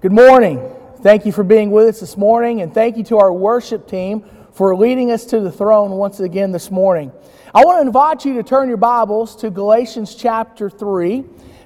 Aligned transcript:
Good 0.00 0.12
morning. 0.12 0.66
Thank 1.02 1.26
you 1.26 1.32
for 1.32 1.44
being 1.44 1.70
with 1.70 1.88
us 1.88 2.00
this 2.00 2.16
morning, 2.16 2.62
and 2.62 2.72
thank 2.72 2.96
you 2.96 3.04
to 3.04 3.18
our 3.18 3.30
worship 3.30 3.86
team 3.86 4.24
for 4.50 4.74
leading 4.74 5.10
us 5.10 5.26
to 5.26 5.40
the 5.40 5.52
throne 5.52 5.90
once 5.90 6.20
again 6.20 6.52
this 6.52 6.70
morning. 6.70 7.12
I 7.54 7.66
want 7.66 7.82
to 7.82 7.86
invite 7.86 8.24
you 8.24 8.32
to 8.36 8.42
turn 8.42 8.68
your 8.68 8.78
Bibles 8.78 9.36
to 9.36 9.50
Galatians 9.50 10.14
chapter 10.14 10.70
3. 10.70 11.22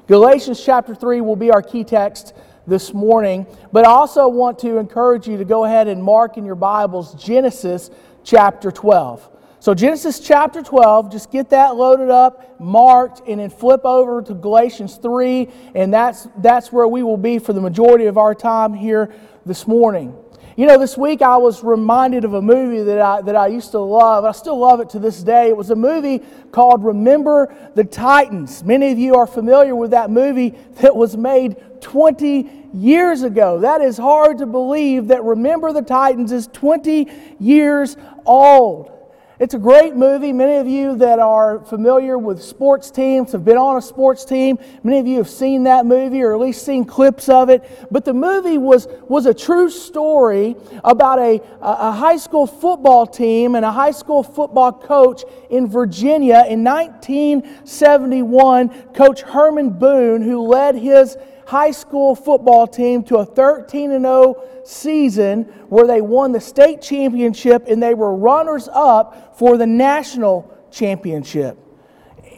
Galatians 0.09 0.61
chapter 0.65 0.97
3 0.97 1.21
will 1.21 1.37
be 1.37 1.53
our 1.53 1.63
key 1.63 1.85
text 1.85 2.35
this 2.67 2.93
morning, 2.93 3.47
but 3.71 3.87
I 3.87 3.91
also 3.91 4.27
want 4.27 4.59
to 4.59 4.79
encourage 4.79 5.29
you 5.29 5.37
to 5.37 5.45
go 5.45 5.65
ahead 5.65 5.87
and 5.87 6.03
mark 6.03 6.37
in 6.37 6.45
your 6.45 6.57
Bibles 6.57 7.15
Genesis 7.15 7.89
chapter 8.25 8.73
12. 8.73 9.31
So, 9.65 9.73
Genesis 9.73 10.21
chapter 10.21 10.61
12, 10.61 11.11
just 11.11 11.31
get 11.31 11.49
that 11.49 11.75
loaded 11.75 12.11
up, 12.11 12.61
marked, 12.61 13.23
and 13.27 13.41
then 13.41 13.49
flip 13.49 13.81
over 13.87 14.21
to 14.21 14.35
Galatians 14.35 14.99
3, 14.99 15.49
and 15.75 15.91
that's, 15.91 16.29
that's 16.37 16.71
where 16.71 16.87
we 16.87 17.03
will 17.03 17.17
be 17.17 17.39
for 17.39 17.55
the 17.55 17.63
majority 17.63 18.05
of 18.05 18.19
our 18.19 18.35
time 18.35 18.75
here 18.75 19.11
this 19.47 19.67
morning. 19.67 20.15
You 20.59 20.67
know, 20.67 20.79
this 20.79 20.99
week 20.99 21.23
I 21.23 21.39
was 21.39 21.65
reminded 21.65 22.27
of 22.27 22.35
a 22.35 22.43
movie 22.43 22.83
that 22.83 23.01
I, 23.01 23.23
that 23.23 23.37
I 23.37 23.47
used 23.47 23.71
to 23.71 23.79
love. 23.79 24.27
I 24.27 24.33
still 24.33 24.59
love 24.59 24.81
it 24.81 24.91
to 24.91 24.99
this 24.99 25.23
day. 25.23 25.49
It 25.49 25.57
was 25.57 25.71
a 25.71 25.77
movie 25.77 26.21
called 26.53 26.85
Remember 26.85 27.57
the 27.75 27.85
Titans. 27.85 28.63
Many 28.65 28.93
of 28.93 28.99
you 28.99 29.15
are 29.15 29.27
familiar 29.27 29.75
with 29.75 29.93
that 29.93 30.11
movie 30.11 30.59
that 30.83 30.95
was 30.95 31.17
made 31.17 31.57
20 31.81 32.69
years 32.75 33.23
ago. 33.23 33.61
That 33.61 33.81
is 33.81 33.97
hard 33.97 34.37
to 34.39 34.47
believe 34.47 35.09
that 35.09 35.25
Remember 35.25 35.73
the 35.73 35.81
Titans 35.81 36.33
is 36.33 36.49
20 36.49 37.11
years 37.41 37.97
old. 38.27 38.94
It's 39.41 39.53
a 39.53 39.59
great 39.59 39.97
movie. 39.97 40.33
Many 40.33 40.59
of 40.59 40.69
you 40.69 40.95
that 40.99 41.19
are 41.19 41.59
familiar 41.59 42.17
with 42.17 42.41
sports 42.41 42.93
teams 42.93 43.33
have 43.33 43.45
been 43.45 43.57
on 43.57 43.77
a 43.77 43.83
sports 43.83 44.25
team. 44.25 44.61
Many 44.85 45.01
of 45.01 45.09
you 45.09 45.19
have 45.19 45.29
seen 45.29 45.65
that 45.65 45.87
movie 45.87 46.23
or 46.23 46.35
at 46.35 46.41
least 46.41 46.65
seen 46.65 46.85
clips 46.85 47.29
of 47.29 47.51
it. 47.51 47.69
But 47.91 48.05
the 48.05 48.15
movie 48.15 48.59
was, 48.59 48.87
was 49.09 49.27
a 49.27 49.35
true 49.35 49.71
story 49.71 50.55
about 50.85 51.19
a, 51.19 51.41
a 51.61 51.91
high 51.91 52.17
school 52.17 52.47
football 52.47 53.09
team 53.09 53.57
and 53.57 53.65
a 53.65 53.73
high 53.73 53.91
school 53.91 54.23
football 54.23 54.71
coach 54.71 55.25
in 55.51 55.67
Virginia 55.67 56.45
in 56.49 56.63
1971. 56.63 58.69
Coach 58.93 59.23
Herman 59.23 59.71
Boone, 59.71 60.23
who 60.23 60.43
led 60.43 60.77
his 60.77 61.17
high 61.47 61.71
school 61.71 62.15
football 62.15 62.67
team 62.67 63.03
to 63.05 63.17
a 63.17 63.25
13 63.25 63.91
0 63.91 64.43
season 64.65 65.45
where 65.69 65.87
they 65.87 66.01
won 66.01 66.33
the 66.33 66.41
state 66.41 66.81
championship 66.81 67.65
and 67.69 67.83
they 67.83 67.95
were 67.95 68.15
runners 68.15 68.69
up 68.73 69.37
for 69.39 69.57
the 69.57 69.67
national 69.67 70.51
championship. 70.71 71.59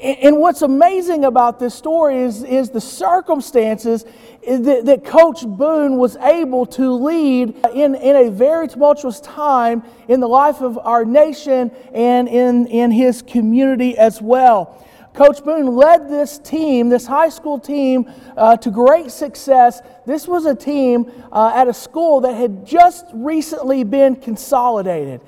And 0.02 0.36
what's 0.38 0.60
amazing 0.60 1.24
about 1.24 1.58
this 1.58 1.74
story 1.74 2.18
is, 2.18 2.42
is 2.42 2.68
the 2.68 2.82
circumstances 2.82 4.04
that, 4.46 4.84
that 4.84 5.04
Coach 5.04 5.46
Boone 5.46 5.96
was 5.96 6.16
able 6.16 6.66
to 6.66 6.92
lead 6.92 7.56
in, 7.72 7.94
in 7.94 8.16
a 8.16 8.30
very 8.30 8.68
tumultuous 8.68 9.20
time 9.20 9.82
in 10.06 10.20
the 10.20 10.28
life 10.28 10.60
of 10.60 10.76
our 10.76 11.06
nation 11.06 11.70
and 11.94 12.28
in, 12.28 12.66
in 12.66 12.90
his 12.90 13.22
community 13.22 13.96
as 13.96 14.20
well. 14.20 14.84
Coach 15.16 15.42
Boone 15.42 15.74
led 15.74 16.10
this 16.10 16.38
team, 16.38 16.90
this 16.90 17.06
high 17.06 17.30
school 17.30 17.58
team, 17.58 18.12
uh, 18.36 18.58
to 18.58 18.70
great 18.70 19.10
success. 19.10 19.80
This 20.04 20.28
was 20.28 20.44
a 20.44 20.54
team 20.54 21.10
uh, 21.32 21.52
at 21.54 21.68
a 21.68 21.72
school 21.72 22.20
that 22.20 22.34
had 22.34 22.66
just 22.66 23.06
recently 23.14 23.82
been 23.82 24.16
consolidated. 24.16 25.22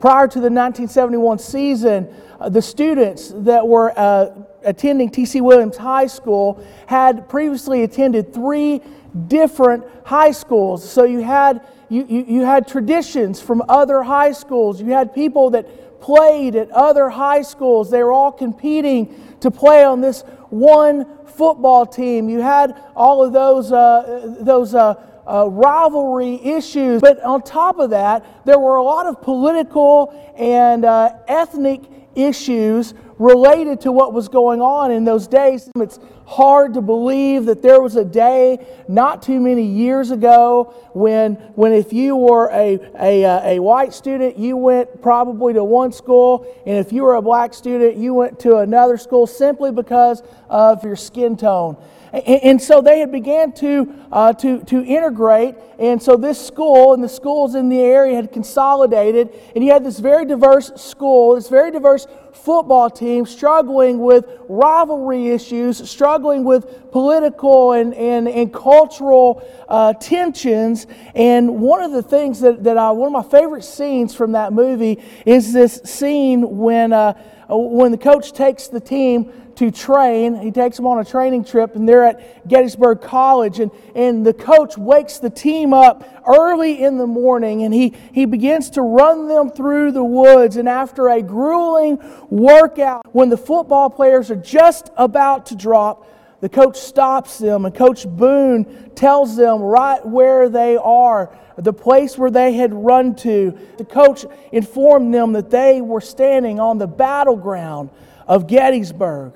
Prior 0.00 0.26
to 0.28 0.38
the 0.38 0.50
1971 0.50 1.38
season, 1.40 2.08
uh, 2.40 2.48
the 2.48 2.62
students 2.62 3.32
that 3.36 3.68
were 3.68 3.92
uh, 3.98 4.30
attending 4.64 5.10
T.C. 5.10 5.42
Williams 5.42 5.76
High 5.76 6.06
School 6.06 6.64
had 6.86 7.28
previously 7.28 7.82
attended 7.82 8.32
three 8.32 8.80
different 9.28 9.84
high 10.04 10.32
schools. 10.32 10.88
So 10.88 11.04
you 11.04 11.22
had, 11.22 11.66
you, 11.88 12.04
you, 12.08 12.24
you 12.28 12.40
had 12.44 12.66
traditions 12.66 13.40
from 13.40 13.62
other 13.68 14.02
high 14.02 14.32
schools. 14.32 14.80
You 14.80 14.92
had 14.92 15.14
people 15.14 15.50
that 15.50 16.00
played 16.00 16.56
at 16.56 16.70
other 16.70 17.08
high 17.08 17.42
schools. 17.42 17.90
They 17.90 18.02
were 18.02 18.12
all 18.12 18.32
competing 18.32 19.36
to 19.40 19.50
play 19.50 19.84
on 19.84 20.00
this 20.00 20.22
one 20.50 21.06
football 21.26 21.86
team. 21.86 22.28
You 22.28 22.40
had 22.40 22.80
all 22.94 23.24
of 23.24 23.32
those, 23.32 23.72
uh, 23.72 24.36
those 24.40 24.74
uh, 24.74 24.94
uh, 25.26 25.48
rivalry 25.48 26.34
issues. 26.44 27.00
But 27.00 27.22
on 27.22 27.42
top 27.42 27.78
of 27.78 27.90
that, 27.90 28.44
there 28.44 28.58
were 28.58 28.76
a 28.76 28.82
lot 28.82 29.06
of 29.06 29.22
political 29.22 30.12
and 30.36 30.84
uh, 30.84 31.14
ethnic 31.26 31.82
issues 32.14 32.94
related 33.18 33.80
to 33.82 33.92
what 33.92 34.12
was 34.12 34.28
going 34.28 34.60
on 34.60 34.90
in 34.90 35.04
those 35.04 35.26
days. 35.28 35.70
It's 35.76 35.98
hard 36.26 36.74
to 36.74 36.80
believe 36.80 37.46
that 37.46 37.62
there 37.62 37.80
was 37.80 37.96
a 37.96 38.04
day 38.04 38.66
not 38.88 39.22
too 39.22 39.40
many 39.40 39.64
years 39.64 40.10
ago 40.10 40.74
when, 40.94 41.34
when 41.54 41.72
if 41.72 41.92
you 41.92 42.16
were 42.16 42.50
a, 42.50 42.78
a, 42.98 43.24
uh, 43.24 43.40
a 43.44 43.58
white 43.58 43.92
student, 43.92 44.38
you 44.38 44.56
went 44.56 45.02
probably 45.02 45.52
to 45.52 45.64
one 45.64 45.92
school, 45.92 46.46
and 46.66 46.78
if 46.78 46.92
you 46.92 47.02
were 47.02 47.14
a 47.14 47.22
black 47.22 47.54
student, 47.54 47.96
you 47.96 48.14
went 48.14 48.40
to 48.40 48.58
another 48.58 48.96
school 48.96 49.26
simply 49.26 49.70
because 49.70 50.22
of 50.48 50.82
your 50.84 50.96
skin 50.96 51.36
tone. 51.36 51.76
And 52.14 52.62
so 52.62 52.80
they 52.80 53.00
had 53.00 53.10
began 53.10 53.52
to, 53.54 53.92
uh, 54.12 54.32
to, 54.34 54.62
to 54.66 54.84
integrate. 54.84 55.56
And 55.80 56.00
so 56.00 56.16
this 56.16 56.44
school 56.44 56.94
and 56.94 57.02
the 57.02 57.08
schools 57.08 57.56
in 57.56 57.68
the 57.68 57.80
area 57.80 58.14
had 58.14 58.30
consolidated. 58.30 59.30
And 59.56 59.64
you 59.64 59.72
had 59.72 59.82
this 59.82 59.98
very 59.98 60.24
diverse 60.24 60.70
school, 60.76 61.34
this 61.34 61.48
very 61.48 61.72
diverse 61.72 62.06
football 62.34 62.90
team 62.90 63.24
struggling 63.24 64.00
with 64.00 64.26
rivalry 64.48 65.28
issues, 65.28 65.88
struggling 65.88 66.44
with 66.44 66.90
political 66.90 67.72
and, 67.72 67.94
and, 67.94 68.28
and 68.28 68.52
cultural 68.52 69.42
uh, 69.68 69.92
tensions. 69.94 70.86
And 71.14 71.60
one 71.60 71.82
of 71.82 71.92
the 71.92 72.02
things 72.02 72.40
that, 72.40 72.64
that 72.64 72.76
I, 72.76 72.90
one 72.90 73.06
of 73.06 73.12
my 73.12 73.38
favorite 73.38 73.64
scenes 73.64 74.14
from 74.14 74.32
that 74.32 74.52
movie 74.52 75.02
is 75.24 75.52
this 75.52 75.80
scene 75.84 76.58
when, 76.58 76.92
uh, 76.92 77.14
when 77.48 77.92
the 77.92 77.98
coach 77.98 78.32
takes 78.32 78.68
the 78.68 78.80
team 78.80 79.32
to 79.56 79.70
train. 79.70 80.36
He 80.36 80.50
takes 80.50 80.76
them 80.76 80.86
on 80.86 80.98
a 80.98 81.04
training 81.04 81.44
trip, 81.44 81.76
and 81.76 81.88
they're 81.88 82.04
at 82.04 82.46
Gettysburg 82.48 83.00
College. 83.00 83.60
And, 83.60 83.70
and 83.94 84.26
the 84.26 84.34
coach 84.34 84.76
wakes 84.76 85.18
the 85.18 85.30
team 85.30 85.72
up 85.72 86.22
early 86.26 86.82
in 86.82 86.98
the 86.98 87.06
morning, 87.06 87.62
and 87.62 87.72
he, 87.72 87.94
he 88.12 88.24
begins 88.24 88.70
to 88.70 88.82
run 88.82 89.28
them 89.28 89.50
through 89.50 89.92
the 89.92 90.04
woods. 90.04 90.56
And 90.56 90.68
after 90.68 91.08
a 91.08 91.22
grueling 91.22 91.98
workout, 92.30 93.02
when 93.12 93.28
the 93.28 93.36
football 93.36 93.90
players 93.90 94.30
are 94.30 94.36
just 94.36 94.90
about 94.96 95.46
to 95.46 95.56
drop, 95.56 96.06
the 96.40 96.48
coach 96.50 96.76
stops 96.76 97.38
them, 97.38 97.64
and 97.64 97.74
Coach 97.74 98.06
Boone 98.06 98.90
tells 98.94 99.34
them 99.34 99.62
right 99.62 100.04
where 100.04 100.50
they 100.50 100.76
are, 100.76 101.34
the 101.56 101.72
place 101.72 102.18
where 102.18 102.30
they 102.30 102.52
had 102.52 102.74
run 102.74 103.14
to. 103.16 103.58
The 103.78 103.84
coach 103.86 104.26
informed 104.52 105.14
them 105.14 105.32
that 105.32 105.48
they 105.48 105.80
were 105.80 106.02
standing 106.02 106.60
on 106.60 106.76
the 106.76 106.86
battleground 106.86 107.88
of 108.26 108.46
Gettysburg, 108.46 109.34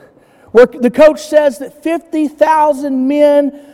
where 0.51 0.67
the 0.67 0.91
coach 0.91 1.21
says 1.21 1.59
that 1.59 1.83
50,000 1.83 3.09
men 3.09 3.69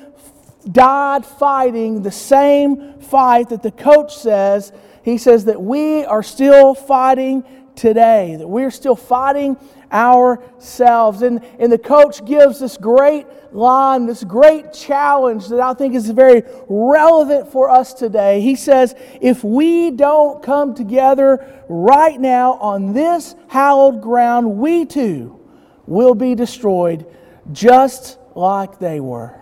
died 0.71 1.25
fighting 1.25 2.03
the 2.03 2.11
same 2.11 2.99
fight 3.01 3.51
that 3.51 3.63
the 3.63 3.71
coach 3.71 4.17
says. 4.17 4.73
He 5.03 5.19
says 5.19 5.45
that 5.45 5.61
we 5.61 6.05
are 6.05 6.23
still 6.23 6.75
fighting 6.75 7.45
today, 7.77 8.37
that 8.37 8.49
we're 8.49 8.71
still 8.71 8.97
fighting 8.97 9.57
ourselves. 9.95 11.23
And, 11.23 11.43
and 11.59 11.73
the 11.73 11.79
coach 11.79 12.25
gives 12.27 12.61
this 12.61 12.77
great 12.77 13.27
line, 13.53 14.07
this 14.07 14.25
great 14.25 14.73
challenge 14.73 15.49
that 15.49 15.61
I 15.61 15.73
think 15.75 15.95
is 15.95 16.11
very 16.11 16.43
relevant 16.69 17.51
for 17.53 17.71
us 17.71 17.95
today. 17.95 18.41
He 18.41 18.57
says, 18.57 18.95
If 19.21 19.45
we 19.45 19.93
don't 19.93 20.43
come 20.43 20.75
together 20.75 21.65
right 21.69 22.21
now 22.21 22.55
on 22.55 22.93
this 22.93 23.37
hallowed 23.49 24.03
ground, 24.03 24.59
we 24.59 24.85
too 24.85 25.41
will 25.87 26.15
be 26.15 26.35
destroyed 26.35 27.07
just 27.53 28.19
like 28.35 28.79
they 28.79 29.01
were. 29.01 29.41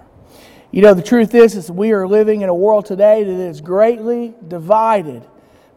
You 0.70 0.82
know, 0.82 0.94
the 0.94 1.02
truth 1.02 1.34
is, 1.34 1.54
is 1.54 1.70
we 1.70 1.92
are 1.92 2.06
living 2.06 2.42
in 2.42 2.48
a 2.48 2.54
world 2.54 2.86
today 2.86 3.24
that 3.24 3.30
is 3.30 3.60
greatly 3.60 4.34
divided 4.48 5.22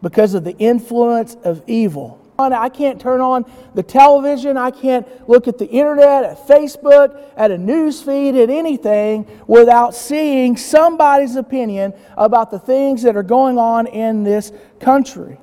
because 0.02 0.34
of 0.34 0.44
the 0.44 0.56
influence 0.56 1.36
of 1.44 1.62
evil. 1.66 2.25
I 2.38 2.68
can't 2.68 3.00
turn 3.00 3.20
on 3.20 3.50
the 3.74 3.82
television. 3.82 4.56
I 4.56 4.70
can't 4.70 5.06
look 5.28 5.48
at 5.48 5.58
the 5.58 5.66
internet, 5.66 6.24
at 6.24 6.46
Facebook, 6.46 7.22
at 7.36 7.50
a 7.50 7.58
news 7.58 8.02
feed, 8.02 8.34
at 8.36 8.50
anything 8.50 9.26
without 9.46 9.94
seeing 9.94 10.56
somebody's 10.56 11.36
opinion 11.36 11.94
about 12.16 12.50
the 12.50 12.58
things 12.58 13.02
that 13.02 13.16
are 13.16 13.22
going 13.22 13.58
on 13.58 13.86
in 13.86 14.22
this 14.22 14.52
country. 14.80 15.38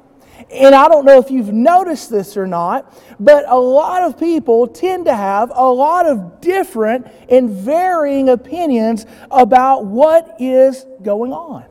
And 0.52 0.76
I 0.76 0.88
don't 0.88 1.06
know 1.06 1.20
if 1.20 1.32
you've 1.32 1.54
noticed 1.54 2.10
this 2.10 2.38
or 2.38 2.46
not, 2.46 2.94
but 3.20 3.46
a 3.48 3.58
lot 3.58 4.04
of 4.04 4.20
people 4.20 4.68
tend 4.68 5.06
to 5.06 5.16
have 5.16 5.52
a 5.54 5.70
lot 5.70 6.06
of 6.06 6.42
different 6.42 7.08
and 7.30 7.50
varying 7.50 8.30
opinions 8.30 9.06
about 9.32 9.86
what 9.86 10.36
is 10.40 10.86
going 11.02 11.34
on. 11.34 11.66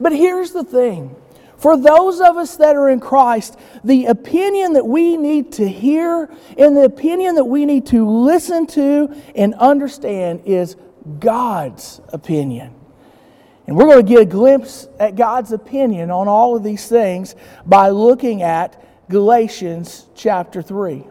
But 0.00 0.12
here's 0.12 0.52
the 0.52 0.64
thing 0.64 1.16
for 1.58 1.76
those 1.76 2.20
of 2.20 2.36
us 2.36 2.56
that 2.56 2.76
are 2.76 2.88
in 2.88 3.00
Christ, 3.00 3.58
the 3.82 4.06
opinion 4.06 4.74
that 4.74 4.86
we 4.86 5.16
need 5.16 5.52
to 5.54 5.68
hear 5.68 6.30
and 6.56 6.76
the 6.76 6.84
opinion 6.84 7.34
that 7.34 7.44
we 7.44 7.66
need 7.66 7.86
to 7.86 8.08
listen 8.08 8.66
to 8.68 9.14
and 9.34 9.54
understand 9.54 10.42
is 10.46 10.76
God's 11.18 12.00
opinion. 12.12 12.74
And 13.66 13.76
we're 13.76 13.86
going 13.86 14.06
to 14.06 14.08
get 14.08 14.22
a 14.22 14.24
glimpse 14.24 14.88
at 14.98 15.16
God's 15.16 15.52
opinion 15.52 16.10
on 16.10 16.28
all 16.28 16.56
of 16.56 16.62
these 16.62 16.88
things 16.88 17.34
by 17.66 17.90
looking 17.90 18.42
at 18.42 18.82
Galatians 19.10 20.06
chapter 20.14 20.62
3. 20.62 21.04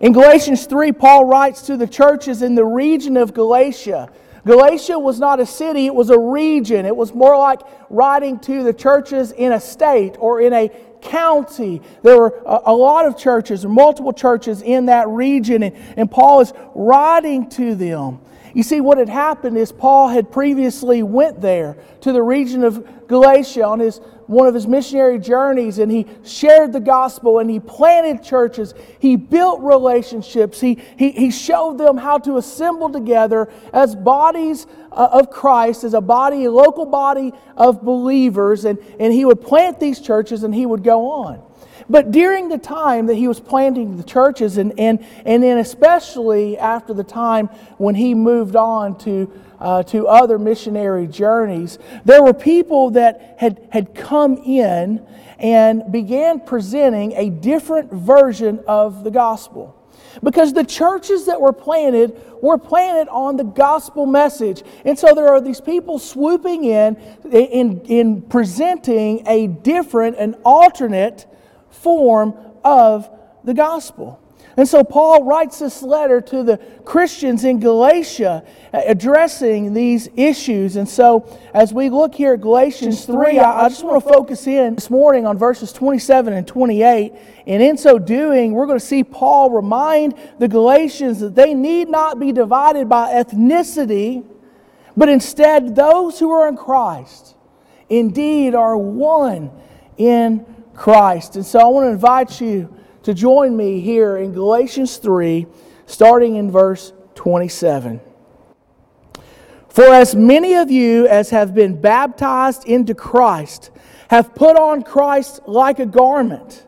In 0.00 0.12
Galatians 0.12 0.66
3, 0.66 0.92
Paul 0.92 1.24
writes 1.24 1.62
to 1.62 1.76
the 1.76 1.86
churches 1.86 2.42
in 2.42 2.54
the 2.54 2.64
region 2.64 3.16
of 3.16 3.32
Galatia. 3.32 4.10
Galatia 4.46 4.98
was 4.98 5.18
not 5.18 5.40
a 5.40 5.46
city, 5.46 5.86
it 5.86 5.94
was 5.94 6.10
a 6.10 6.18
region. 6.18 6.84
It 6.84 6.94
was 6.94 7.14
more 7.14 7.36
like 7.36 7.60
writing 7.88 8.38
to 8.40 8.62
the 8.62 8.74
churches 8.74 9.32
in 9.32 9.52
a 9.52 9.60
state 9.60 10.16
or 10.18 10.40
in 10.40 10.52
a 10.52 10.70
county. 11.00 11.80
There 12.02 12.18
were 12.18 12.42
a, 12.44 12.74
lot 12.74 13.06
of 13.06 13.16
churches, 13.16 13.64
multiple 13.64 14.12
churches 14.12 14.62
in 14.62 14.86
that 14.86 15.08
region, 15.08 15.62
and, 15.62 15.76
and 15.96 16.10
Paul 16.10 16.40
is 16.40 16.52
writing 16.74 17.48
to 17.50 17.74
them. 17.74 18.20
You 18.54 18.62
see, 18.62 18.80
what 18.80 18.98
had 18.98 19.08
happened 19.08 19.56
is 19.58 19.72
Paul 19.72 20.08
had 20.08 20.30
previously 20.30 21.02
went 21.02 21.40
there 21.40 21.76
to 22.02 22.12
the 22.12 22.22
region 22.22 22.64
of 22.64 23.08
Galatia 23.08 23.64
on 23.64 23.80
his 23.80 24.00
one 24.26 24.46
of 24.46 24.54
his 24.54 24.66
missionary 24.66 25.18
journeys 25.18 25.78
and 25.78 25.90
he 25.90 26.06
shared 26.24 26.72
the 26.72 26.80
gospel 26.80 27.38
and 27.38 27.50
he 27.50 27.60
planted 27.60 28.22
churches. 28.22 28.74
He 28.98 29.16
built 29.16 29.60
relationships. 29.60 30.60
He, 30.60 30.80
he, 30.96 31.10
he 31.10 31.30
showed 31.30 31.78
them 31.78 31.96
how 31.96 32.18
to 32.18 32.36
assemble 32.36 32.90
together 32.90 33.48
as 33.72 33.94
bodies 33.94 34.66
uh, 34.92 35.08
of 35.12 35.30
Christ, 35.30 35.84
as 35.84 35.94
a 35.94 36.00
body, 36.00 36.44
a 36.44 36.50
local 36.50 36.86
body 36.86 37.32
of 37.56 37.82
believers. 37.82 38.64
And, 38.64 38.78
and 38.98 39.12
he 39.12 39.24
would 39.24 39.40
plant 39.40 39.80
these 39.80 40.00
churches 40.00 40.42
and 40.42 40.54
he 40.54 40.66
would 40.66 40.82
go 40.82 41.10
on. 41.10 41.42
But 41.88 42.10
during 42.10 42.48
the 42.48 42.58
time 42.58 43.06
that 43.06 43.16
he 43.16 43.28
was 43.28 43.40
planting 43.40 43.96
the 43.96 44.04
churches, 44.04 44.56
and, 44.56 44.78
and, 44.78 45.04
and 45.26 45.42
then 45.42 45.58
especially 45.58 46.56
after 46.56 46.94
the 46.94 47.04
time 47.04 47.48
when 47.76 47.94
he 47.94 48.14
moved 48.14 48.56
on 48.56 48.96
to, 49.00 49.30
uh, 49.60 49.82
to 49.84 50.06
other 50.06 50.38
missionary 50.38 51.06
journeys, 51.06 51.78
there 52.04 52.22
were 52.22 52.34
people 52.34 52.90
that 52.90 53.36
had, 53.38 53.66
had 53.70 53.94
come 53.94 54.36
in 54.38 55.06
and 55.38 55.90
began 55.90 56.40
presenting 56.40 57.12
a 57.12 57.30
different 57.30 57.92
version 57.92 58.60
of 58.66 59.04
the 59.04 59.10
gospel. 59.10 59.80
Because 60.22 60.52
the 60.52 60.64
churches 60.64 61.26
that 61.26 61.40
were 61.40 61.52
planted 61.52 62.20
were 62.40 62.58
planted 62.58 63.08
on 63.10 63.36
the 63.36 63.44
gospel 63.44 64.06
message. 64.06 64.62
And 64.84 64.98
so 64.98 65.14
there 65.14 65.28
are 65.28 65.40
these 65.40 65.60
people 65.60 65.98
swooping 65.98 66.64
in, 66.64 66.96
in, 67.30 67.80
in 67.82 68.22
presenting 68.22 69.26
a 69.26 69.48
different, 69.48 70.16
an 70.18 70.34
alternate 70.44 71.26
form 71.70 72.34
of 72.62 73.10
the 73.42 73.54
gospel. 73.54 74.20
And 74.56 74.68
so 74.68 74.84
Paul 74.84 75.24
writes 75.24 75.58
this 75.58 75.82
letter 75.82 76.20
to 76.20 76.44
the 76.44 76.58
Christians 76.84 77.44
in 77.44 77.58
Galatia 77.58 78.44
uh, 78.72 78.82
addressing 78.86 79.74
these 79.74 80.08
issues. 80.16 80.76
And 80.76 80.88
so 80.88 81.26
as 81.52 81.72
we 81.72 81.90
look 81.90 82.14
here 82.14 82.34
at 82.34 82.40
Galatians 82.40 83.04
3, 83.04 83.40
I 83.40 83.68
just 83.68 83.82
want 83.82 84.02
to 84.02 84.08
focus 84.08 84.46
in 84.46 84.76
this 84.76 84.90
morning 84.90 85.26
on 85.26 85.38
verses 85.38 85.72
27 85.72 86.32
and 86.32 86.46
28. 86.46 87.12
And 87.46 87.62
in 87.62 87.76
so 87.76 87.98
doing, 87.98 88.52
we're 88.52 88.66
going 88.66 88.78
to 88.78 88.84
see 88.84 89.02
Paul 89.02 89.50
remind 89.50 90.14
the 90.38 90.46
Galatians 90.48 91.18
that 91.20 91.34
they 91.34 91.52
need 91.52 91.88
not 91.88 92.20
be 92.20 92.30
divided 92.30 92.88
by 92.88 93.12
ethnicity, 93.12 94.24
but 94.96 95.08
instead 95.08 95.74
those 95.74 96.20
who 96.20 96.30
are 96.30 96.48
in 96.48 96.56
Christ 96.56 97.34
indeed 97.88 98.54
are 98.54 98.76
one 98.76 99.50
in 99.96 100.46
Christ. 100.74 101.36
And 101.36 101.44
so 101.44 101.58
I 101.58 101.64
want 101.64 101.86
to 101.86 101.90
invite 101.90 102.40
you 102.40 102.74
to 103.04 103.14
join 103.14 103.56
me 103.56 103.80
here 103.80 104.16
in 104.16 104.32
Galatians 104.32 104.96
3, 104.96 105.46
starting 105.86 106.36
in 106.36 106.50
verse 106.50 106.92
27. 107.14 108.00
For 109.68 109.84
as 109.84 110.14
many 110.14 110.54
of 110.54 110.70
you 110.70 111.06
as 111.06 111.30
have 111.30 111.54
been 111.54 111.80
baptized 111.80 112.64
into 112.64 112.94
Christ 112.94 113.70
have 114.08 114.34
put 114.34 114.56
on 114.56 114.82
Christ 114.82 115.40
like 115.46 115.78
a 115.78 115.86
garment. 115.86 116.66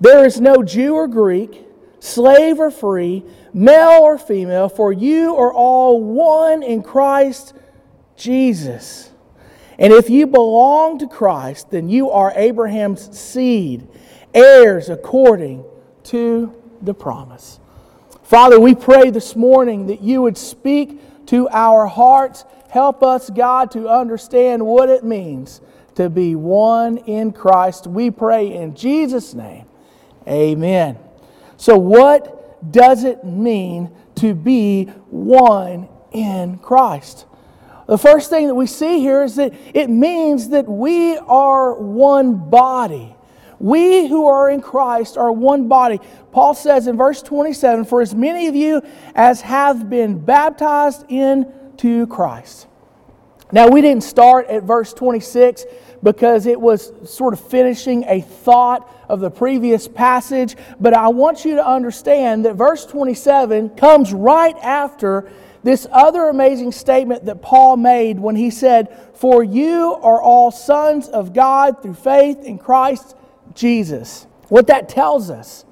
There 0.00 0.24
is 0.24 0.40
no 0.40 0.62
Jew 0.62 0.94
or 0.94 1.06
Greek, 1.06 1.66
slave 2.00 2.58
or 2.58 2.70
free, 2.70 3.22
male 3.52 4.02
or 4.02 4.18
female, 4.18 4.68
for 4.68 4.92
you 4.92 5.36
are 5.36 5.52
all 5.52 6.02
one 6.02 6.62
in 6.62 6.82
Christ 6.82 7.54
Jesus. 8.16 9.10
And 9.78 9.92
if 9.92 10.10
you 10.10 10.26
belong 10.26 10.98
to 10.98 11.06
Christ, 11.06 11.70
then 11.70 11.88
you 11.88 12.10
are 12.10 12.32
Abraham's 12.34 13.18
seed, 13.18 13.86
heirs 14.34 14.88
according 14.88 15.64
to 16.04 16.54
the 16.82 16.94
promise. 16.94 17.60
Father, 18.22 18.60
we 18.60 18.74
pray 18.74 19.10
this 19.10 19.34
morning 19.34 19.88
that 19.88 20.02
you 20.02 20.22
would 20.22 20.38
speak 20.38 21.26
to 21.26 21.48
our 21.50 21.86
hearts. 21.86 22.44
Help 22.68 23.02
us, 23.02 23.28
God, 23.30 23.70
to 23.72 23.88
understand 23.88 24.64
what 24.64 24.88
it 24.88 25.04
means 25.04 25.60
to 25.96 26.08
be 26.08 26.34
one 26.34 26.98
in 26.98 27.32
Christ. 27.32 27.86
We 27.86 28.10
pray 28.10 28.54
in 28.54 28.74
Jesus' 28.74 29.34
name. 29.34 29.66
Amen. 30.26 30.98
So, 31.56 31.76
what 31.76 32.72
does 32.72 33.04
it 33.04 33.24
mean 33.24 33.90
to 34.16 34.34
be 34.34 34.84
one 35.10 35.88
in 36.12 36.58
Christ? 36.58 37.26
The 37.86 37.98
first 37.98 38.30
thing 38.30 38.46
that 38.46 38.54
we 38.54 38.66
see 38.66 39.00
here 39.00 39.24
is 39.24 39.36
that 39.36 39.52
it 39.74 39.90
means 39.90 40.50
that 40.50 40.68
we 40.68 41.16
are 41.18 41.74
one 41.74 42.48
body. 42.48 43.16
We 43.60 44.08
who 44.08 44.26
are 44.26 44.50
in 44.50 44.62
Christ 44.62 45.18
are 45.18 45.30
one 45.30 45.68
body. 45.68 46.00
Paul 46.32 46.54
says 46.54 46.86
in 46.86 46.96
verse 46.96 47.22
27 47.22 47.84
For 47.84 48.00
as 48.00 48.14
many 48.14 48.46
of 48.46 48.56
you 48.56 48.82
as 49.14 49.42
have 49.42 49.90
been 49.90 50.18
baptized 50.18 51.04
into 51.10 52.06
Christ. 52.06 52.66
Now, 53.52 53.68
we 53.68 53.80
didn't 53.80 54.04
start 54.04 54.46
at 54.46 54.62
verse 54.62 54.94
26 54.94 55.66
because 56.02 56.46
it 56.46 56.58
was 56.58 56.92
sort 57.04 57.34
of 57.34 57.40
finishing 57.40 58.04
a 58.04 58.20
thought 58.20 58.88
of 59.08 59.20
the 59.20 59.30
previous 59.30 59.88
passage, 59.88 60.56
but 60.78 60.94
I 60.94 61.08
want 61.08 61.44
you 61.44 61.56
to 61.56 61.66
understand 61.66 62.44
that 62.46 62.54
verse 62.54 62.86
27 62.86 63.70
comes 63.70 64.12
right 64.12 64.56
after 64.62 65.30
this 65.62 65.86
other 65.90 66.28
amazing 66.28 66.72
statement 66.72 67.26
that 67.26 67.42
Paul 67.42 67.76
made 67.76 68.18
when 68.18 68.36
he 68.36 68.50
said, 68.50 68.96
For 69.14 69.42
you 69.42 69.94
are 70.00 70.22
all 70.22 70.50
sons 70.50 71.08
of 71.08 71.34
God 71.34 71.82
through 71.82 71.94
faith 71.94 72.44
in 72.44 72.56
Christ 72.56 73.16
Jesus. 73.60 74.26
What 74.48 74.66
that 74.68 74.88
tells 74.88 75.30
us, 75.30 75.64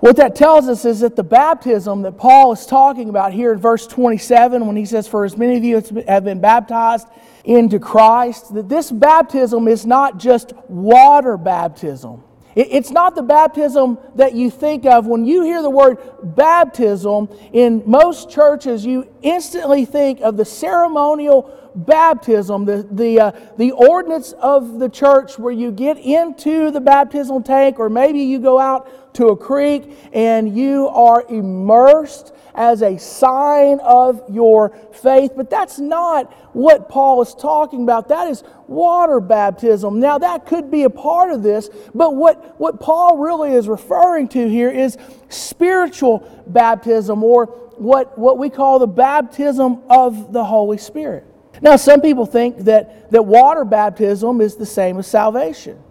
what 0.00 0.16
that 0.16 0.34
tells 0.34 0.66
us 0.66 0.86
is 0.86 1.00
that 1.00 1.14
the 1.14 1.22
baptism 1.22 2.02
that 2.02 2.16
Paul 2.16 2.52
is 2.52 2.64
talking 2.64 3.10
about 3.10 3.34
here 3.34 3.52
in 3.52 3.58
verse 3.58 3.86
27, 3.86 4.66
when 4.66 4.74
he 4.74 4.86
says, 4.86 5.06
For 5.06 5.26
as 5.26 5.36
many 5.36 5.58
of 5.58 5.64
you 5.64 6.02
have 6.08 6.24
been 6.24 6.40
baptized 6.40 7.06
into 7.44 7.78
Christ, 7.78 8.54
that 8.54 8.68
this 8.68 8.90
baptism 8.90 9.68
is 9.68 9.84
not 9.84 10.18
just 10.18 10.54
water 10.68 11.36
baptism. 11.36 12.22
It's 12.56 12.90
not 12.90 13.14
the 13.14 13.22
baptism 13.22 13.98
that 14.16 14.34
you 14.34 14.50
think 14.50 14.84
of. 14.84 15.06
When 15.06 15.24
you 15.24 15.42
hear 15.42 15.62
the 15.62 15.70
word 15.70 15.98
baptism, 16.22 17.28
in 17.52 17.82
most 17.86 18.30
churches, 18.30 18.84
you 18.84 19.08
instantly 19.22 19.84
think 19.84 20.20
of 20.20 20.36
the 20.36 20.44
ceremonial 20.44 21.56
baptism, 21.74 22.64
the, 22.64 22.86
the, 22.90 23.20
uh, 23.20 23.32
the 23.56 23.70
ordinance 23.72 24.32
of 24.32 24.80
the 24.80 24.88
church 24.88 25.38
where 25.38 25.52
you 25.52 25.70
get 25.70 25.98
into 25.98 26.70
the 26.70 26.80
baptismal 26.80 27.42
tank, 27.42 27.78
or 27.78 27.88
maybe 27.88 28.20
you 28.20 28.40
go 28.40 28.58
out 28.58 29.14
to 29.14 29.28
a 29.28 29.36
creek 29.36 29.96
and 30.12 30.56
you 30.56 30.88
are 30.88 31.24
immersed 31.28 32.32
as 32.54 32.82
a 32.82 32.98
sign 32.98 33.80
of 33.80 34.22
your 34.30 34.70
faith. 34.92 35.32
But 35.36 35.50
that's 35.50 35.78
not 35.78 36.32
what 36.54 36.88
Paul 36.88 37.22
is 37.22 37.34
talking 37.34 37.82
about. 37.82 38.08
That 38.08 38.28
is 38.28 38.42
water 38.66 39.20
baptism. 39.20 40.00
Now, 40.00 40.18
that 40.18 40.46
could 40.46 40.70
be 40.70 40.84
a 40.84 40.90
part 40.90 41.30
of 41.30 41.42
this, 41.42 41.70
but 41.94 42.14
what, 42.14 42.58
what 42.60 42.80
Paul 42.80 43.18
really 43.18 43.52
is 43.52 43.68
referring 43.68 44.28
to 44.28 44.48
here 44.48 44.70
is 44.70 44.96
spiritual 45.28 46.44
baptism, 46.46 47.22
or 47.22 47.46
what, 47.76 48.18
what 48.18 48.38
we 48.38 48.50
call 48.50 48.78
the 48.78 48.86
baptism 48.86 49.82
of 49.88 50.32
the 50.32 50.44
Holy 50.44 50.78
Spirit. 50.78 51.26
Now, 51.62 51.76
some 51.76 52.00
people 52.00 52.26
think 52.26 52.58
that, 52.58 53.10
that 53.10 53.22
water 53.22 53.64
baptism 53.64 54.40
is 54.40 54.56
the 54.56 54.66
same 54.66 54.98
as 54.98 55.06
salvation. 55.06 55.82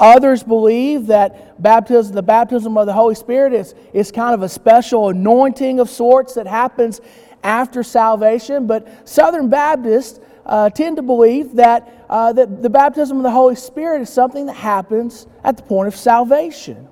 Others 0.00 0.42
believe 0.42 1.08
that 1.08 1.62
baptism, 1.62 2.14
the 2.14 2.22
baptism 2.22 2.78
of 2.78 2.86
the 2.86 2.92
Holy 2.92 3.14
Spirit 3.14 3.52
is, 3.52 3.74
is 3.92 4.10
kind 4.10 4.34
of 4.34 4.42
a 4.42 4.48
special 4.48 5.10
anointing 5.10 5.78
of 5.78 5.90
sorts 5.90 6.34
that 6.34 6.46
happens 6.46 7.02
after 7.42 7.82
salvation. 7.82 8.66
But 8.66 9.06
Southern 9.06 9.50
Baptists 9.50 10.18
uh, 10.46 10.70
tend 10.70 10.96
to 10.96 11.02
believe 11.02 11.54
that, 11.56 12.06
uh, 12.08 12.32
that 12.32 12.62
the 12.62 12.70
baptism 12.70 13.18
of 13.18 13.22
the 13.22 13.30
Holy 13.30 13.54
Spirit 13.54 14.00
is 14.00 14.08
something 14.08 14.46
that 14.46 14.56
happens 14.56 15.26
at 15.44 15.58
the 15.58 15.62
point 15.62 15.86
of 15.86 15.94
salvation. 15.94 16.88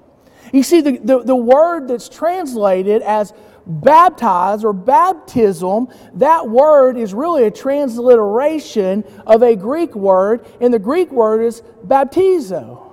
You 0.52 0.62
see, 0.62 0.82
the, 0.82 0.98
the, 0.98 1.22
the 1.24 1.36
word 1.36 1.88
that's 1.88 2.10
translated 2.10 3.00
as 3.00 3.32
baptize 3.66 4.64
or 4.64 4.74
baptism, 4.74 5.88
that 6.14 6.48
word 6.48 6.98
is 6.98 7.14
really 7.14 7.44
a 7.44 7.50
transliteration 7.50 9.04
of 9.26 9.42
a 9.42 9.56
Greek 9.56 9.94
word, 9.94 10.46
and 10.60 10.72
the 10.72 10.78
Greek 10.78 11.10
word 11.10 11.42
is 11.42 11.62
baptizo. 11.86 12.87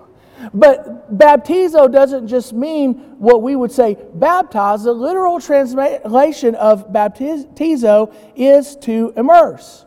But 0.54 1.18
baptizo 1.18 1.92
doesn't 1.92 2.28
just 2.28 2.54
mean 2.54 2.94
what 3.20 3.42
we 3.42 3.56
would 3.56 3.72
say 3.72 3.98
baptize. 4.14 4.84
The 4.84 4.94
literal 4.94 5.40
translation 5.40 6.56
of 6.56 6.92
baptizo 6.92 8.14
is 8.36 8.76
to 8.78 9.14
immerse. 9.16 9.86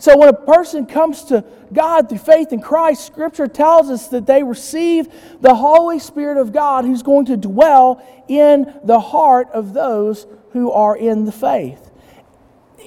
So 0.00 0.16
when 0.16 0.28
a 0.28 0.32
person 0.32 0.86
comes 0.86 1.24
to 1.24 1.44
God 1.72 2.08
through 2.08 2.18
faith 2.18 2.52
in 2.52 2.60
Christ, 2.60 3.04
Scripture 3.04 3.48
tells 3.48 3.90
us 3.90 4.06
that 4.08 4.26
they 4.26 4.44
receive 4.44 5.08
the 5.40 5.56
Holy 5.56 5.98
Spirit 5.98 6.38
of 6.38 6.52
God 6.52 6.84
who's 6.84 7.02
going 7.02 7.26
to 7.26 7.36
dwell 7.36 8.00
in 8.28 8.72
the 8.84 9.00
heart 9.00 9.48
of 9.52 9.72
those 9.72 10.26
who 10.52 10.70
are 10.70 10.96
in 10.96 11.24
the 11.24 11.32
faith. 11.32 11.90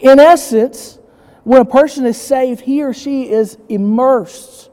In 0.01 0.19
essence, 0.19 0.99
when 1.43 1.61
a 1.61 1.65
person 1.65 2.05
is 2.05 2.19
saved, 2.19 2.61
he 2.61 2.81
or 2.81 2.93
she 2.93 3.29
is 3.29 3.57
immersed 3.67 4.69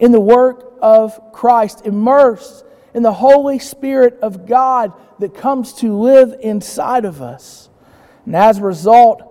in 0.00 0.12
the 0.12 0.20
work 0.20 0.71
of 0.82 1.32
Christ, 1.32 1.86
immersed 1.86 2.64
in 2.92 3.02
the 3.02 3.12
Holy 3.12 3.58
Spirit 3.58 4.18
of 4.20 4.46
God 4.46 4.92
that 5.20 5.34
comes 5.34 5.72
to 5.74 5.96
live 5.96 6.34
inside 6.40 7.04
of 7.04 7.22
us. 7.22 7.70
And 8.26 8.36
as 8.36 8.58
a 8.58 8.62
result 8.62 9.22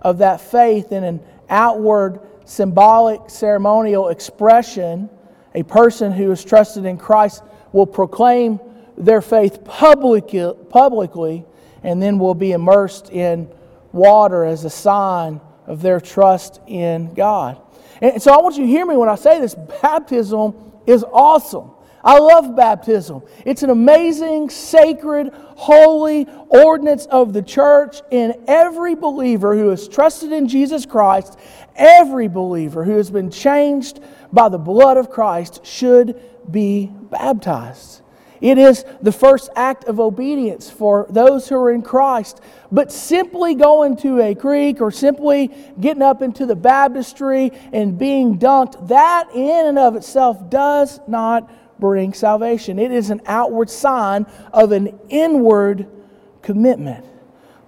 of 0.00 0.18
that 0.18 0.40
faith 0.40 0.92
in 0.92 1.04
an 1.04 1.20
outward, 1.50 2.20
symbolic, 2.44 3.28
ceremonial 3.28 4.08
expression, 4.08 5.10
a 5.54 5.64
person 5.64 6.12
who 6.12 6.30
is 6.30 6.44
trusted 6.44 6.86
in 6.86 6.96
Christ 6.96 7.42
will 7.72 7.86
proclaim 7.86 8.60
their 8.96 9.20
faith 9.20 9.64
publicly, 9.64 10.54
publicly 10.70 11.44
and 11.82 12.00
then 12.00 12.18
will 12.18 12.34
be 12.34 12.52
immersed 12.52 13.10
in 13.10 13.50
water 13.92 14.44
as 14.44 14.64
a 14.64 14.70
sign 14.70 15.40
of 15.66 15.82
their 15.82 16.00
trust 16.00 16.60
in 16.66 17.12
God. 17.14 17.60
And 18.00 18.22
so 18.22 18.32
I 18.32 18.40
want 18.42 18.56
you 18.56 18.64
to 18.64 18.70
hear 18.70 18.86
me 18.86 18.96
when 18.96 19.08
I 19.08 19.14
say 19.16 19.40
this 19.40 19.54
baptism 19.82 20.69
is 20.86 21.04
awesome. 21.04 21.70
I 22.02 22.18
love 22.18 22.56
baptism. 22.56 23.22
It's 23.44 23.62
an 23.62 23.70
amazing, 23.70 24.48
sacred, 24.48 25.32
holy 25.34 26.26
ordinance 26.48 27.06
of 27.06 27.32
the 27.32 27.42
church, 27.42 28.00
and 28.10 28.34
every 28.46 28.94
believer 28.94 29.54
who 29.54 29.68
has 29.68 29.86
trusted 29.86 30.32
in 30.32 30.48
Jesus 30.48 30.86
Christ, 30.86 31.38
every 31.76 32.28
believer 32.28 32.84
who 32.84 32.96
has 32.96 33.10
been 33.10 33.30
changed 33.30 34.00
by 34.32 34.48
the 34.48 34.58
blood 34.58 34.96
of 34.96 35.10
Christ 35.10 35.64
should 35.66 36.20
be 36.50 36.90
baptized. 37.10 38.00
It 38.40 38.56
is 38.56 38.84
the 39.02 39.12
first 39.12 39.50
act 39.54 39.84
of 39.84 40.00
obedience 40.00 40.70
for 40.70 41.06
those 41.10 41.48
who 41.48 41.56
are 41.56 41.70
in 41.70 41.82
Christ. 41.82 42.40
But 42.72 42.90
simply 42.90 43.54
going 43.54 43.96
to 43.98 44.20
a 44.20 44.34
creek 44.34 44.80
or 44.80 44.90
simply 44.90 45.50
getting 45.78 46.02
up 46.02 46.22
into 46.22 46.46
the 46.46 46.56
baptistry 46.56 47.52
and 47.72 47.98
being 47.98 48.38
dunked, 48.38 48.88
that 48.88 49.28
in 49.34 49.66
and 49.66 49.78
of 49.78 49.94
itself 49.96 50.48
does 50.48 51.00
not 51.06 51.50
bring 51.78 52.14
salvation. 52.14 52.78
It 52.78 52.92
is 52.92 53.10
an 53.10 53.20
outward 53.26 53.68
sign 53.68 54.26
of 54.52 54.72
an 54.72 54.98
inward 55.08 55.88
commitment. 56.42 57.04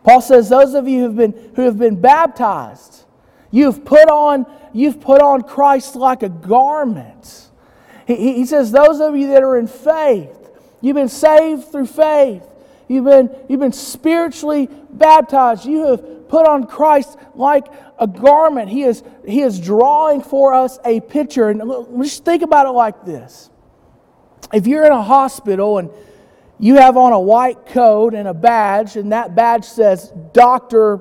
Paul 0.05 0.21
says, 0.21 0.49
Those 0.49 0.75
of 0.75 0.89
you 0.89 1.01
who 1.01 1.05
have 1.05 1.17
been, 1.17 1.53
who 1.55 1.63
have 1.63 1.79
been 1.79 2.01
baptized, 2.01 3.05
you've 3.51 3.85
put, 3.85 4.09
on, 4.09 4.47
you've 4.73 5.01
put 5.01 5.21
on 5.21 5.43
Christ 5.43 5.97
like 5.97 6.23
a 6.23 6.29
garment. 6.29 7.51
He, 8.07 8.35
he 8.35 8.47
says, 8.47 8.73
Those 8.73 9.01
of 9.01 9.17
you 9.17 9.29
that 9.29 9.43
are 9.43 9.59
in 9.59 9.67
faith, 9.67 10.42
You've 10.83 10.97
been 10.97 11.09
saved 11.09 11.69
through 11.69 11.87
faith. 11.87 12.45
You've 12.89 13.05
been, 13.05 13.31
you've 13.49 13.61
been 13.61 13.73
spiritually 13.73 14.69
baptized. 14.91 15.65
You 15.65 15.87
have 15.87 16.29
put 16.29 16.47
on 16.47 16.67
Christ 16.67 17.17
like 17.35 17.69
a 17.99 18.07
garment. 18.07 18.69
He 18.69 18.83
is, 18.83 19.03
he 19.27 19.41
is 19.41 19.59
drawing 19.59 20.23
for 20.23 20.53
us 20.53 20.79
a 20.85 21.01
picture. 21.01 21.49
And 21.49 22.03
just 22.03 22.25
think 22.25 22.43
about 22.43 22.67
it 22.67 22.71
like 22.71 23.07
this. 23.07 23.49
If 24.53 24.67
you're 24.67 24.85
in 24.85 24.93
a 24.93 25.03
hospital 25.03 25.79
and 25.79 25.89
you 26.59 26.75
have 26.75 26.97
on 26.97 27.13
a 27.13 27.21
white 27.21 27.67
coat 27.67 28.13
and 28.13 28.29
a 28.29 28.35
badge, 28.35 28.97
and 28.97 29.13
that 29.13 29.35
badge 29.35 29.65
says 29.65 30.13
Dr. 30.33 31.01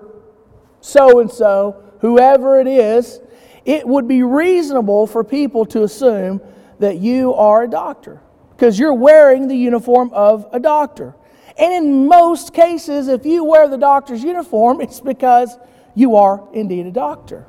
So 0.80 1.20
and 1.20 1.30
so, 1.30 1.84
whoever 2.00 2.60
it 2.60 2.68
is, 2.68 3.20
it 3.66 3.88
would 3.88 4.08
be 4.08 4.24
reasonable 4.24 5.08
for 5.08 5.24
people 5.24 5.66
to 5.68 5.84
assume 5.84 6.42
that 6.80 6.98
you 6.98 7.34
are 7.34 7.64
a 7.64 7.70
doctor 7.70 8.22
because 8.62 8.78
you're 8.78 8.94
wearing 8.94 9.48
the 9.48 9.58
uniform 9.58 10.12
of 10.14 10.46
a 10.52 10.60
doctor. 10.60 11.16
And 11.58 11.74
in 11.74 12.06
most 12.06 12.54
cases, 12.54 13.08
if 13.08 13.26
you 13.26 13.44
wear 13.44 13.68
the 13.68 13.78
doctor's 13.80 14.24
uniform, 14.24 14.82
it's 14.82 15.00
because 15.00 15.58
you 15.96 16.16
are 16.16 16.48
indeed 16.54 16.86
a 16.86 16.92
doctor. 16.92 17.48